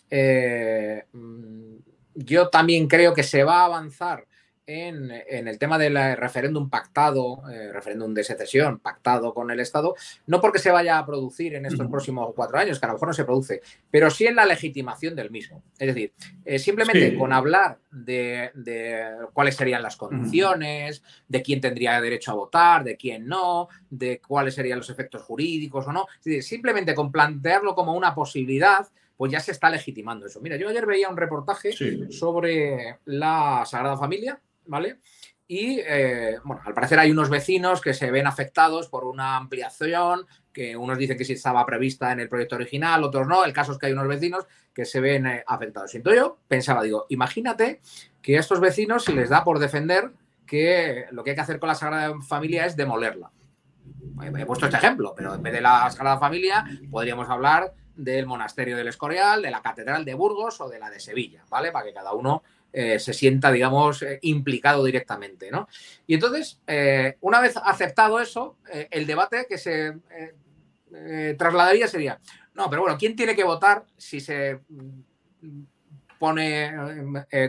[0.09, 1.05] eh,
[2.13, 4.25] yo también creo que se va a avanzar
[4.67, 9.95] en, en, el tema del referéndum pactado, eh, referéndum de secesión pactado con el Estado,
[10.27, 13.07] no porque se vaya a producir en estos próximos cuatro años, que a lo mejor
[13.07, 15.63] no se produce, pero sí en la legitimación del mismo.
[15.79, 16.13] Es decir,
[16.43, 17.17] eh, simplemente sí.
[17.17, 22.97] con hablar de, de, cuáles serían las condiciones, de quién tendría derecho a votar, de
[22.97, 27.73] quién no, de cuáles serían los efectos jurídicos o no, es decir, simplemente con plantearlo
[27.73, 30.41] como una posibilidad, pues ya se está legitimando eso.
[30.41, 32.11] Mira, yo ayer veía un reportaje sí.
[32.11, 34.99] sobre la Sagrada Familia, ¿vale?
[35.47, 40.25] Y eh, bueno, al parecer hay unos vecinos que se ven afectados por una ampliación,
[40.51, 43.45] que unos dicen que sí estaba prevista en el proyecto original, otros no.
[43.45, 45.95] El caso es que hay unos vecinos que se ven eh, afectados.
[45.95, 47.79] Entonces yo pensaba, digo, imagínate
[48.21, 50.11] que a estos vecinos se les da por defender
[50.45, 53.31] que lo que hay que hacer con la Sagrada Familia es demolerla.
[54.21, 58.75] He puesto este ejemplo, pero en vez de la Sagrada Familia podríamos hablar del monasterio
[58.75, 61.71] del Escorial, de la Catedral de Burgos o de la de Sevilla, ¿vale?
[61.71, 62.43] Para que cada uno
[62.73, 65.67] eh, se sienta, digamos, eh, implicado directamente, ¿no?
[66.05, 68.57] Y entonces, eh, una vez aceptado eso,
[68.91, 69.97] el debate que se
[71.37, 72.19] trasladaría sería,
[72.53, 75.61] no, pero bueno, ¿quién tiene que votar si se mm,
[76.19, 76.73] pone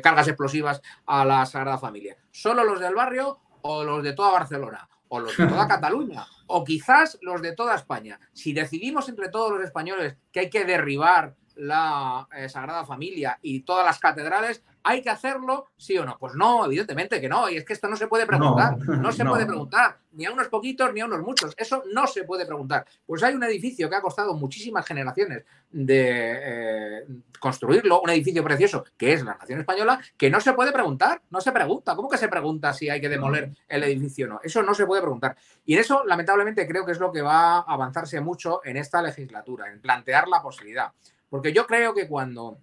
[0.03, 2.17] cargas explosivas a la Sagrada Familia?
[2.31, 4.89] ¿Solo los del barrio o los de toda Barcelona?
[5.09, 8.21] o los de toda Cataluña, o quizás los de toda España.
[8.33, 13.61] Si decidimos entre todos los españoles que hay que derribar la eh, Sagrada Familia y
[13.61, 16.17] todas las catedrales, ¿hay que hacerlo sí o no?
[16.19, 17.49] Pues no, evidentemente que no.
[17.51, 18.79] Y es que esto no se puede preguntar.
[18.79, 19.31] No, no se no.
[19.31, 19.99] puede preguntar.
[20.13, 21.55] Ni a unos poquitos ni a unos muchos.
[21.57, 22.87] Eso no se puede preguntar.
[23.05, 27.07] Pues hay un edificio que ha costado muchísimas generaciones de eh,
[27.41, 31.23] construirlo, un edificio precioso que es la Nación Española, que no se puede preguntar.
[31.31, 31.97] No se pregunta.
[31.97, 34.41] ¿Cómo que se pregunta si hay que demoler el edificio o no?
[34.43, 35.37] Eso no se puede preguntar.
[35.67, 39.03] Y en eso, lamentablemente, creo que es lo que va a avanzarse mucho en esta
[39.03, 40.93] legislatura, en plantear la posibilidad.
[41.29, 42.59] Porque yo creo que cuando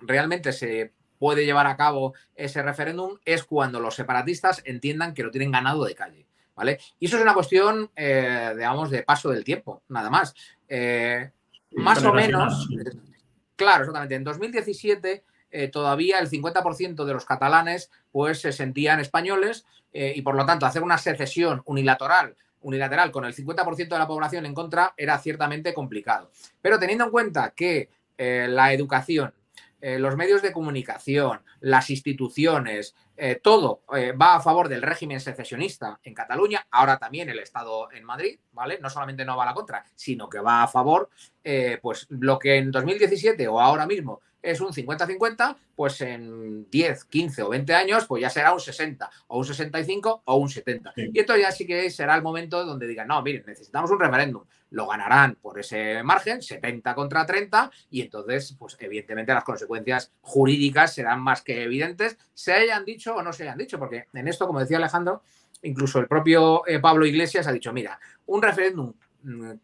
[0.00, 5.30] realmente se puede llevar a cabo ese referéndum es cuando los separatistas entiendan que lo
[5.30, 6.26] tienen ganado de calle.
[6.54, 6.78] ¿vale?
[7.00, 10.34] Y eso es una cuestión, eh, digamos, de paso del tiempo, nada más.
[10.68, 11.30] Eh,
[11.72, 12.68] más o menos.
[13.56, 14.14] Claro, exactamente.
[14.14, 15.24] En 2017
[15.56, 20.44] eh, todavía el 50% de los catalanes pues se sentían españoles eh, y por lo
[20.44, 25.18] tanto hacer una secesión unilateral unilateral con el 50% de la población en contra era
[25.18, 26.30] ciertamente complicado.
[26.60, 27.88] Pero teniendo en cuenta que
[28.18, 29.32] eh, la educación,
[29.98, 32.94] los medios de comunicación, las instituciones,
[33.42, 33.82] todo
[34.18, 38.78] va a favor del régimen secesionista en Cataluña, ahora también el Estado en Madrid, ¿vale?
[38.80, 41.10] No solamente no va a la contra, sino que va a favor,
[41.82, 47.42] pues lo que en 2017 o ahora mismo es un 50-50, pues en 10, 15
[47.42, 50.92] o 20 años, pues ya será un 60 o un 65 o un 70.
[50.96, 54.44] Y esto ya sí que será el momento donde digan, no, miren, necesitamos un referéndum.
[54.70, 60.94] Lo ganarán por ese margen, 70 contra 30, y entonces, pues evidentemente las consecuencias jurídicas
[60.94, 64.46] serán más que evidentes, se hayan dicho o no se hayan dicho, porque en esto,
[64.46, 65.22] como decía Alejandro,
[65.62, 68.92] incluso el propio eh, Pablo Iglesias ha dicho, mira, un referéndum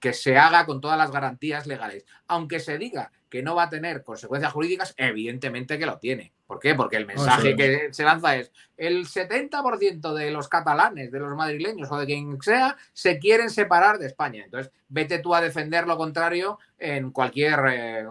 [0.00, 3.70] que se haga con todas las garantías legales, aunque se diga que no va a
[3.70, 6.32] tener consecuencias jurídicas, evidentemente que lo tiene.
[6.48, 6.74] ¿Por qué?
[6.74, 11.92] Porque el mensaje que se lanza es el 70% de los catalanes, de los madrileños
[11.92, 14.42] o de quien sea, se quieren separar de España.
[14.44, 18.04] Entonces, vete tú a defender lo contrario en cualquier, eh,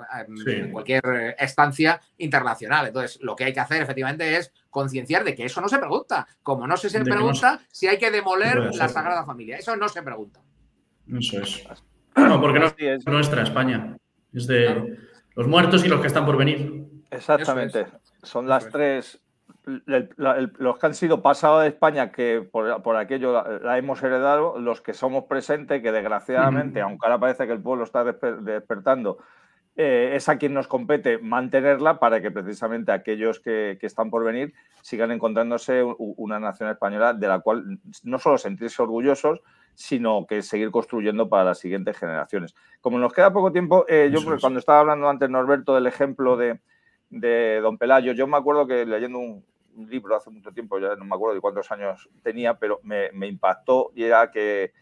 [0.47, 2.87] en cualquier estancia internacional.
[2.87, 6.25] Entonces, lo que hay que hacer efectivamente es concienciar de que eso no se pregunta.
[6.41, 9.57] Como no se, pregunta si hay que demoler la Sagrada Familia.
[9.57, 10.39] Eso no se pregunta.
[11.17, 11.63] Eso es.
[12.15, 13.97] No, porque no es nuestra España.
[14.33, 14.97] Es de
[15.35, 16.85] los muertos y los que están por venir.
[17.11, 17.87] Exactamente.
[18.23, 19.21] Son las tres.
[19.65, 24.93] los que han sido pasados de España, que por, aquello la, hemos heredado, los que
[24.93, 29.19] somos presentes, que desgraciadamente, aunque ahora parece que el pueblo está despertando,
[29.75, 34.25] eh, es a quien nos compete mantenerla para que precisamente aquellos que, que, están por
[34.25, 39.39] venir sigan encontrándose una nación española de la cual no solo sentirse orgullosos,
[39.75, 42.53] sino que seguir construyendo para las siguientes generaciones.
[42.81, 46.59] Como nos queda poco tiempo, eh, yo cuando estaba hablando antes, Norberto, del ejemplo de,
[47.61, 49.45] Don Pelayo, yo me acuerdo que leyendo un,
[49.87, 53.91] libro hace mucho tiempo, ya no me acuerdo de cuántos años tenía, pero me, impactó
[53.95, 54.73] y era que,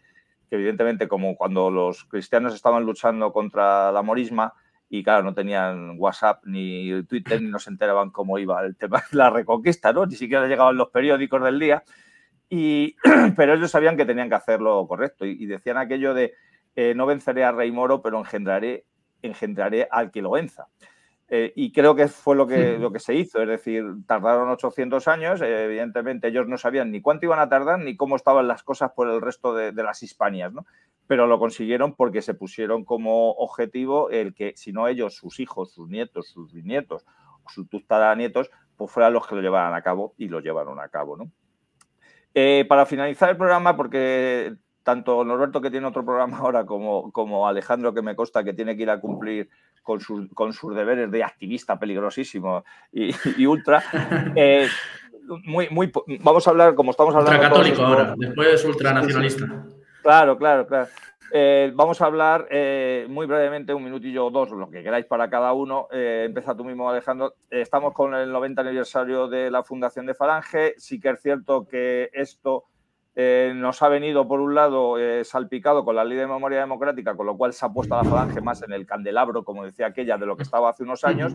[0.50, 4.54] evidentemente como cuando los cristianos estaban luchando contra la morisma,
[4.90, 9.04] y claro, no tenían WhatsApp ni Twitter ni no se enteraban cómo iba el tema
[9.10, 10.06] de la reconquista, ¿no?
[10.06, 11.84] Ni siquiera llegaban los periódicos del día.
[12.48, 12.96] Y,
[13.36, 16.34] pero ellos sabían que tenían que hacerlo correcto y, decían aquello de
[16.76, 18.84] eh, no venceré a Rey Moro, pero engendraré,
[19.22, 20.68] engendraré al que lo venza.
[21.30, 25.08] Eh, y creo que fue lo que, lo que se hizo, es decir, tardaron 800
[25.08, 28.62] años, eh, evidentemente ellos no sabían ni cuánto iban a tardar ni cómo estaban las
[28.62, 30.64] cosas por el resto de, las Hispanias, ¿no?
[31.06, 35.72] pero lo consiguieron porque se pusieron como objetivo el que, si no ellos, sus hijos,
[35.72, 37.04] sus nietos, sus bisnietos
[37.48, 41.16] sus tutaranietos, pues fueran los que lo llevaran a cabo y lo llevaron a cabo.
[41.16, 41.30] ¿no?
[42.40, 47.48] Eh, para finalizar el programa, porque tanto Norberto, que tiene otro programa ahora, como, como
[47.48, 49.48] Alejandro, que me consta que tiene que ir a cumplir
[49.82, 53.82] con, con sus deberes de activista peligrosísimo y, ultra,
[54.36, 54.68] eh,
[55.46, 57.32] muy, muy, vamos a hablar, como estamos hablando...
[57.32, 59.64] Ultracatólico ahora, después es ultranacionalista.
[60.02, 60.86] Claro, claro, claro.
[61.30, 65.28] Eh, vamos a hablar eh, muy brevemente, un minutillo o dos, lo que queráis para
[65.28, 65.88] cada uno.
[65.92, 67.34] Eh, empieza tú mismo, Alejandro.
[67.50, 70.74] estamos con el 90 aniversario de la fundación de Falange.
[70.78, 72.64] Sí que es cierto que esto
[73.54, 77.36] nos ha venido, por un lado, salpicado con la ley de memoria democrática, con lo
[77.36, 80.24] cual se ha puesto a la Falange más en el candelabro, como decía aquella, de
[80.24, 81.34] lo que estaba hace unos años,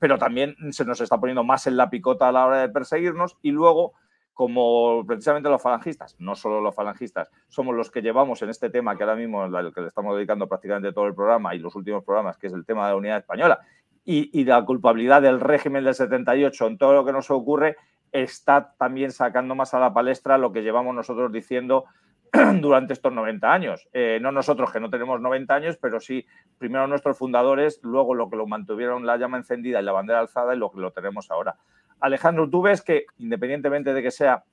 [0.00, 3.36] pero también se nos está poniendo más en la picota a la hora de perseguirnos.
[3.42, 3.92] Y luego
[4.32, 8.96] como precisamente los falangistas, no solo los falangistas, somos los que llevamos en este tema
[8.96, 12.04] que ahora mismo el que le estamos dedicando prácticamente todo el programa y los últimos
[12.04, 13.60] programas, que es el tema de la unidad española
[14.04, 17.76] y, la culpabilidad del régimen del 78 en todo lo que nos ocurre,
[18.10, 21.84] está también sacando más a la palestra lo que llevamos nosotros diciendo
[22.60, 23.88] durante estos 90 años.
[23.92, 26.26] Eh, no nosotros que no tenemos 90 años, pero sí
[26.58, 30.54] primero nuestros fundadores, luego lo que lo mantuvieron la llama encendida y la bandera alzada
[30.54, 31.56] y lo que lo tenemos ahora.
[32.02, 34.44] Alejandro, tú ves que independientemente de que sea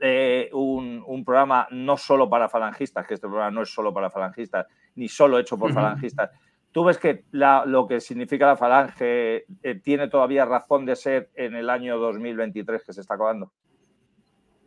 [0.00, 4.66] eh, un, programa no solo para falangistas, que este programa no es solo para falangistas,
[4.94, 6.30] ni solo hecho por falangistas,
[6.72, 11.54] ¿tú ves que lo que significa la falange eh, tiene todavía razón de ser en
[11.54, 13.52] el año 2023 que se está acabando?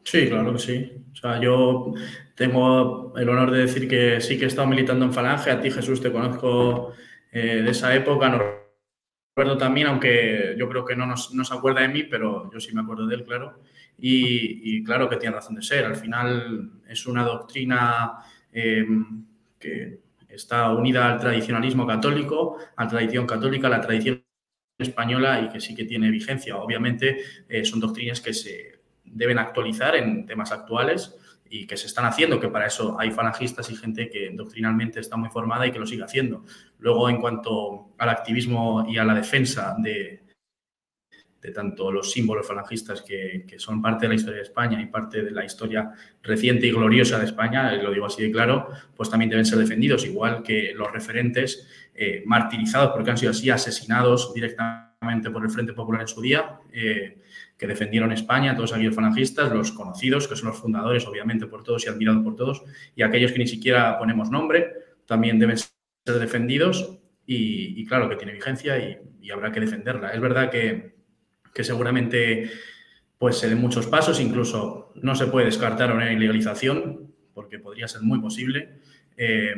[0.03, 0.91] Sí, claro que sí.
[1.14, 1.93] O sea, yo
[2.36, 5.49] tengo el honor de decir que sí que he estado militando en Falange.
[5.49, 6.91] A ti, Jesús, te conozco
[7.32, 8.28] eh, de esa época
[9.34, 12.73] acuerdo también, aunque yo creo que no nos, se acuerda de mí, pero yo sí
[12.73, 13.59] me acuerdo de él, claro.
[13.97, 15.86] Y, claro que tiene razón de ser.
[15.86, 18.19] Al final es una doctrina
[18.51, 18.86] eh,
[19.59, 24.23] que está unida al tradicionalismo católico, a la tradición católica, a la tradición
[24.77, 26.57] española y que sí que tiene vigencia.
[26.57, 31.15] Obviamente eh, son doctrinas que se deben actualizar en temas actuales
[31.54, 35.18] y que se están haciendo, que para eso hay falangistas y gente que doctrinalmente está
[35.18, 36.43] muy formada y que lo sigue haciendo.
[36.80, 40.24] Luego, en cuanto al activismo y a la defensa de,
[41.39, 45.22] de tanto los símbolos falangistas que, son parte de la historia de España y parte
[45.22, 45.91] de la historia
[46.24, 50.06] reciente y gloriosa de España, lo digo así de claro, pues también deben ser defendidos,
[50.06, 54.92] igual que los referentes eh, martirizados, porque han sido así asesinados directamente
[55.32, 57.22] por el Frente Popular en su día, eh,
[57.58, 61.86] que defendieron España, todos aquellos falangistas, los conocidos, que son los fundadores, obviamente, por todos
[61.86, 62.64] y admirados por todos,
[62.95, 64.74] y aquellos que ni siquiera ponemos nombre,
[65.06, 70.10] también deben ser defendidos y, claro que tiene vigencia y, habrá que defenderla.
[70.10, 70.93] Es verdad que
[71.54, 72.49] que seguramente
[73.18, 78.01] pues se den muchos pasos, incluso no se puede descartar una ilegalización, porque podría ser
[78.01, 78.80] muy posible,
[79.16, 79.56] eh,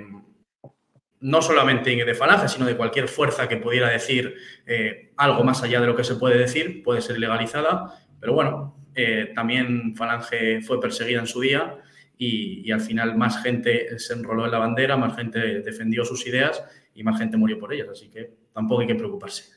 [1.22, 4.36] no solamente de Falange, sino de cualquier fuerza que pudiera decir
[4.66, 8.78] eh, algo más allá de lo que se puede decir, puede ser ilegalizada, pero bueno,
[8.93, 11.78] eh, también Falange fue perseguida en su día
[12.18, 16.63] y, al final más gente se enroló en la bandera, más gente defendió sus ideas
[16.93, 19.51] y más gente murió por ellas, así que tampoco hay que preocuparse.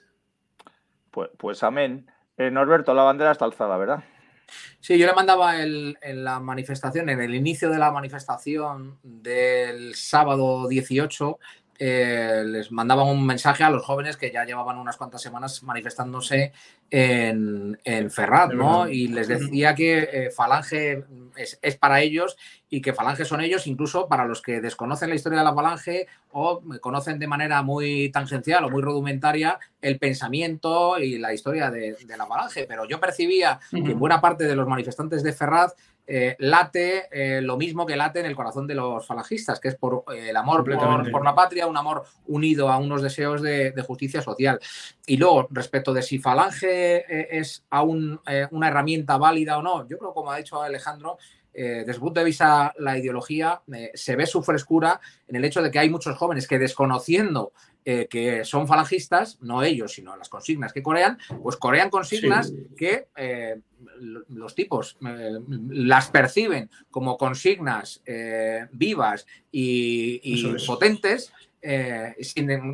[1.11, 2.06] Pues, pues amén.
[2.36, 4.04] Eh, Norberto, la bandera está alzada, ¿verdad?
[4.80, 10.68] Sí, yo le mandaba en la manifestación, en el inicio de la manifestación del sábado
[10.68, 11.38] 18,
[11.80, 16.52] eh, les mandaba un mensaje a los jóvenes que ya llevaban unas cuantas semanas manifestándose
[16.90, 18.88] en, en Ferrat, ¿no?
[18.88, 21.04] Y les decía que eh, Falange
[21.36, 22.36] es, para ellos
[22.68, 26.08] y que Falange son ellos, incluso para los que desconocen la historia de la Falange
[26.32, 31.96] o conocen de manera muy tangencial o muy rudimentaria el pensamiento y la historia de,
[32.16, 32.66] la Falange.
[32.66, 35.74] Pero yo percibía que buena parte de los manifestantes de Ferraz
[36.11, 39.74] eh, late eh, lo mismo que late en el corazón de los falangistas, que es
[39.76, 44.22] por el amor por, la patria, un amor unido a unos deseos de, de justicia
[44.22, 44.59] social.
[45.06, 49.86] Y luego, respecto de si Falange eh, es aún eh, una herramienta válida o no.
[49.86, 51.18] Yo creo, como ha dicho Alejandro,
[51.52, 53.61] eh, desde el punto de vista la ideología,
[53.94, 57.52] se ve su frescura en el hecho de que hay muchos jóvenes que desconociendo
[58.11, 63.07] que son falangistas, no ellos, sino las consignas que corean, pues corean consignas que
[64.28, 68.03] los tipos las perciben como consignas
[68.72, 72.14] vivas y, potentes eh,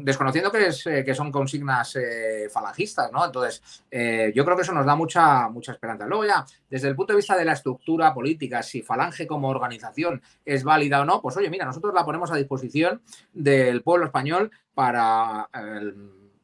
[0.02, 3.24] desconociendo que, eh, que, son consignas eh, falangistas, ¿no?
[3.24, 3.62] Entonces,
[4.34, 6.06] yo creo que eso nos da mucha, mucha esperanza.
[6.06, 10.20] Luego ya, desde el punto de vista de la estructura política, si Falange como organización
[10.44, 13.00] es válida o no, pues oye, mira, nosotros la ponemos a disposición
[13.32, 15.48] del pueblo español para...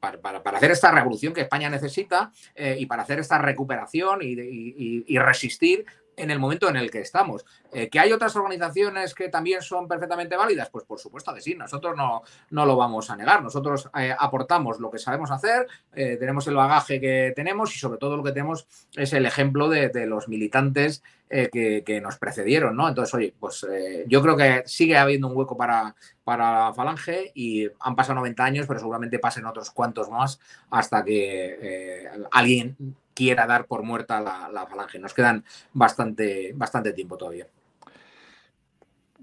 [0.01, 5.85] Para, hacer esta revolución que España necesita y para hacer esta recuperación y resistir
[6.21, 7.45] en el momento en el que estamos.
[7.73, 10.69] Eh, ¿Que hay otras organizaciones que también son perfectamente válidas?
[10.71, 13.43] Pues por supuesto que sí, nosotros no, no lo vamos a negar.
[13.43, 17.99] Nosotros eh, aportamos lo que sabemos hacer, eh, tenemos el bagaje que tenemos y sobre
[17.99, 22.89] todo lo que tenemos es el ejemplo de, los militantes que, nos precedieron, ¿no?
[22.89, 23.67] Entonces, oye, pues
[24.07, 25.95] yo creo que sigue habiendo un hueco para,
[26.25, 30.41] para Falange y han pasado 90 años, pero seguramente pasen otros cuantos más
[30.71, 32.77] hasta que alguien
[33.15, 34.99] quiera dar por muerta la, falange.
[34.99, 37.47] Nos quedan bastante, bastante tiempo todavía.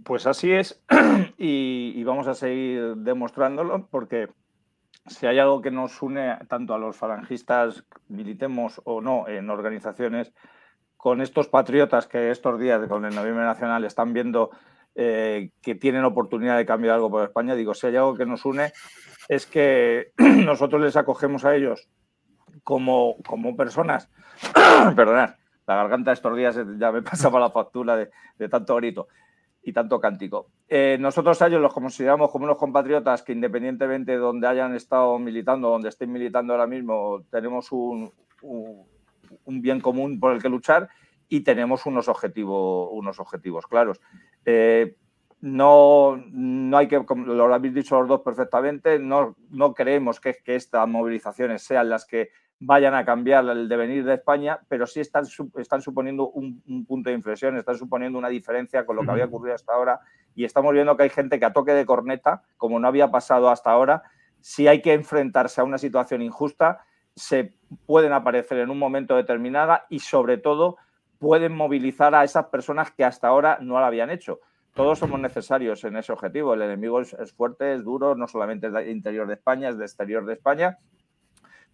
[0.04, 0.82] Pues así es,
[1.38, 4.30] y, vamos a seguir demostrándolo, porque
[5.08, 10.34] si hay algo que nos une tanto a los falangistas, militemos o no en organizaciones,
[10.96, 14.52] con estos patriotas que estos días con el Noviembre Nacional están viendo
[14.96, 18.46] eh, que tienen oportunidad de cambiar algo por España, digo, si hay algo que nos
[18.46, 18.72] une
[19.30, 21.88] es que nosotros les acogemos a ellos
[22.68, 24.10] como, como personas,
[24.98, 29.08] perdonad, la garganta estos días ya me pasaba la factura de, tanto grito
[29.64, 30.48] y tanto cántico.
[30.68, 35.18] Eh, nosotros a ellos los consideramos como unos compatriotas que independientemente de donde hayan estado
[35.18, 38.12] militando, donde estén militando ahora mismo, tenemos un,
[38.42, 40.90] un, bien común por el que luchar
[41.30, 44.02] y tenemos unos objetivos, unos objetivos claros.
[44.44, 44.98] Eh,
[45.40, 50.36] no, no hay que, como lo habéis dicho los dos perfectamente, no, no creemos que,
[50.44, 55.00] que estas movilizaciones sean las que vayan a cambiar el devenir de España, pero sí
[55.00, 55.26] están,
[55.58, 59.56] están suponiendo un, punto de inflexión, están suponiendo una diferencia con lo que había ocurrido
[59.56, 60.00] hasta ahora
[60.36, 63.50] y estamos viendo que hay gente que a toque de corneta, como no había pasado
[63.50, 64.04] hasta ahora,
[64.42, 66.84] si hay que enfrentarse a una situación injusta,
[67.16, 67.54] se
[67.86, 70.78] pueden aparecer en un momento determinado y sobre todo
[71.20, 74.40] pueden movilizar a esas personas que hasta ahora no lo habían hecho.
[74.74, 76.54] Todos somos necesarios en ese objetivo.
[76.54, 79.78] El enemigo es, es fuerte, es duro, no solamente es del interior de España, es
[79.78, 80.78] del exterior de España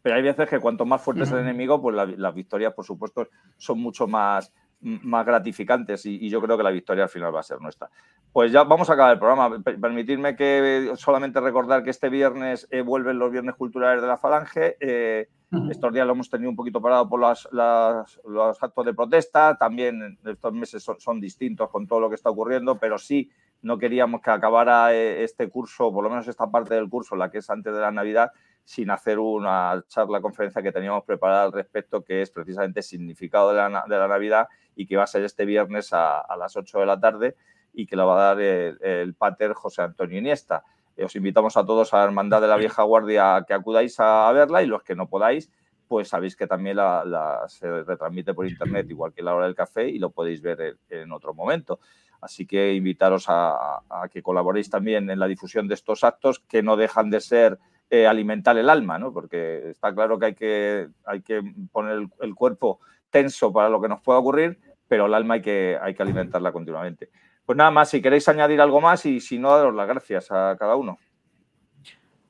[0.04, 3.28] pero hay veces que cuanto más fuerte es el enemigo, pues las victorias, por supuesto,
[3.58, 7.43] son mucho más, más gratificantes y, yo creo que la victoria al final va a
[7.43, 7.89] ser nuestra.
[8.34, 9.64] Pues ya vamos a acabar el programa.
[9.64, 14.76] Permitidme que solamente recordar que este viernes eh, vuelven los viernes culturales de la Falange.
[14.82, 15.30] Eh,
[15.70, 19.56] Estos días lo hemos tenido un poquito parado por los actos de protesta.
[19.56, 23.30] También estos meses son, distintos con todo lo que está ocurriendo, pero sí
[23.62, 27.32] no queríamos que acabara eh, este curso, por lo menos esta parte del curso, la
[27.32, 28.32] que es antes de la Navidad,
[28.64, 33.49] sin hacer una charla, conferencia que teníamos preparada al respecto, que es precisamente el significado
[33.49, 36.80] de la, de la Navidad y que va a ser este viernes a, las 8
[36.80, 37.36] de la tarde
[37.74, 40.64] y que lo va a dar el, el pater José Antonio Iniesta.
[41.03, 44.61] Os invitamos a todos a la Hermandad de la Vieja Guardia que acudáis a verla
[44.61, 45.49] y los que no podáis,
[45.88, 49.88] pues sabéis que también la, se retransmite por internet, igual que la hora del café,
[49.88, 51.80] y lo podéis ver en, otro momento.
[52.22, 56.78] Así que invitaros a, que colaboréis también en la difusión de estos actos que no
[56.78, 57.59] dejan de ser
[57.90, 59.14] eh, alimentar el alma, ¿no?
[59.14, 62.80] porque está claro que hay que, hay que poner el, cuerpo
[63.10, 66.52] tenso para lo que nos pueda ocurrir, pero el alma hay que, hay que alimentarla
[66.52, 67.10] continuamente.
[67.46, 70.56] Pues nada más, si queréis añadir algo más y si no, daros las gracias a
[70.58, 70.98] cada uno.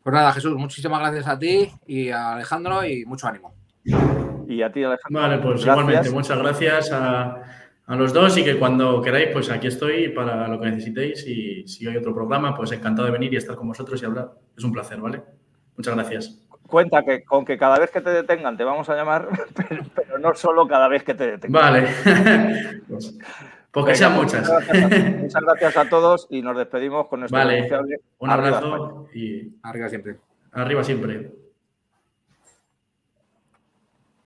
[0.03, 3.53] Pues nada, Jesús, muchísimas gracias a ti y a Alejandro y mucho ánimo.
[4.47, 5.21] Y a ti, Alejandro.
[5.21, 7.41] Vale, pues igualmente, muchas gracias a,
[7.87, 11.87] los dos y que cuando queráis, pues aquí estoy para lo que necesitéis y si
[11.87, 14.31] hay otro programa, pues encantado de venir y estar con vosotros y hablar.
[14.57, 15.23] Es un placer, ¿vale?
[15.77, 16.39] Muchas gracias.
[16.67, 19.27] Cuenta que con que cada vez que te detengan te vamos a llamar,
[19.95, 21.61] pero, no solo cada vez que te detengan.
[21.61, 21.87] Vale.
[22.87, 23.17] pues,
[23.71, 24.47] porque sean muchas.
[25.19, 27.67] Muchas gracias, a todos y nos despedimos con nuestro vale.
[28.19, 30.17] Un abrazo y arriba siempre.
[30.51, 31.42] Arriba siempre.